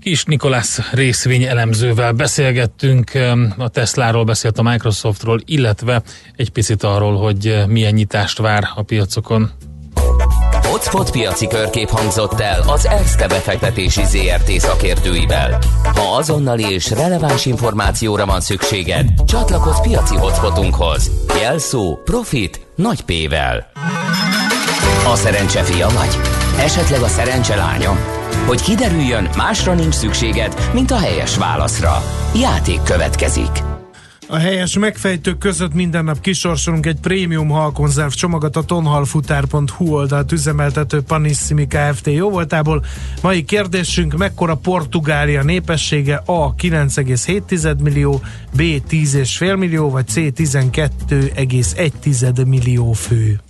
[0.00, 6.02] Kis Nikolász részvény elemzővel beszélgettünk, um, a Tesláról beszélt a Microsoftról, illetve
[6.36, 9.50] egy picit arról, hogy milyen nyitást vár a piacokon.
[10.78, 15.58] Hotspot piaci körkép hangzott el az ESZTE befektetési ZRT szakértőivel.
[15.94, 21.10] Ha azonnali és releváns információra van szükséged, csatlakozz piaci hotspotunkhoz.
[21.40, 23.70] Jelszó Profit nagy P-vel.
[25.12, 26.18] A szerencse fia vagy?
[26.58, 27.96] Esetleg a szerencse lánya?
[28.46, 32.02] Hogy kiderüljön, másra nincs szükséged, mint a helyes válaszra.
[32.34, 33.67] Játék következik.
[34.30, 41.02] A helyes megfejtők között minden nap kisorsolunk egy prémium halkonzerv csomagot a tonhalfutár.hu oldalt üzemeltető
[41.02, 42.06] Panissimi Kft.
[42.06, 42.84] jóvoltából.
[43.22, 46.22] Mai kérdésünk, mekkora Portugália népessége?
[46.26, 46.54] A.
[46.54, 48.20] 9,7 millió,
[48.52, 48.60] B.
[48.60, 50.14] 10,5 millió, vagy C.
[50.16, 53.40] 12,1 millió fő.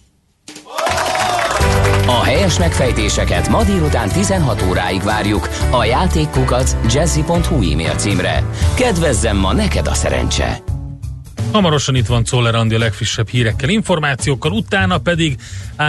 [2.06, 8.44] A helyes megfejtéseket ma délután 16 óráig várjuk a játékkukac jazzy.hu e-mail címre.
[8.76, 10.62] Kedvezzem ma neked a szerencse!
[11.52, 15.36] Hamarosan itt van Czoller Andi a legfrissebb hírekkel, információkkal, utána pedig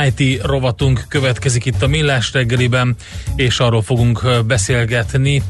[0.08, 2.96] IT rovatunk következik itt a Millás reggeliben,
[3.36, 5.44] és arról fogunk beszélgetni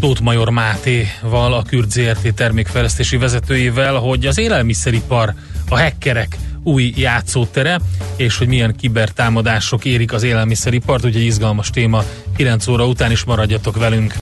[0.00, 5.34] Tóth Major Mátéval, a Kürt ZRT termékfejlesztési vezetőjével, hogy az élelmiszeripar,
[5.68, 7.80] a hackerek új játszótere,
[8.16, 12.04] és hogy milyen kibertámadások érik az élelmiszeripart, ugye izgalmas téma,
[12.36, 14.12] 9 óra után is maradjatok velünk.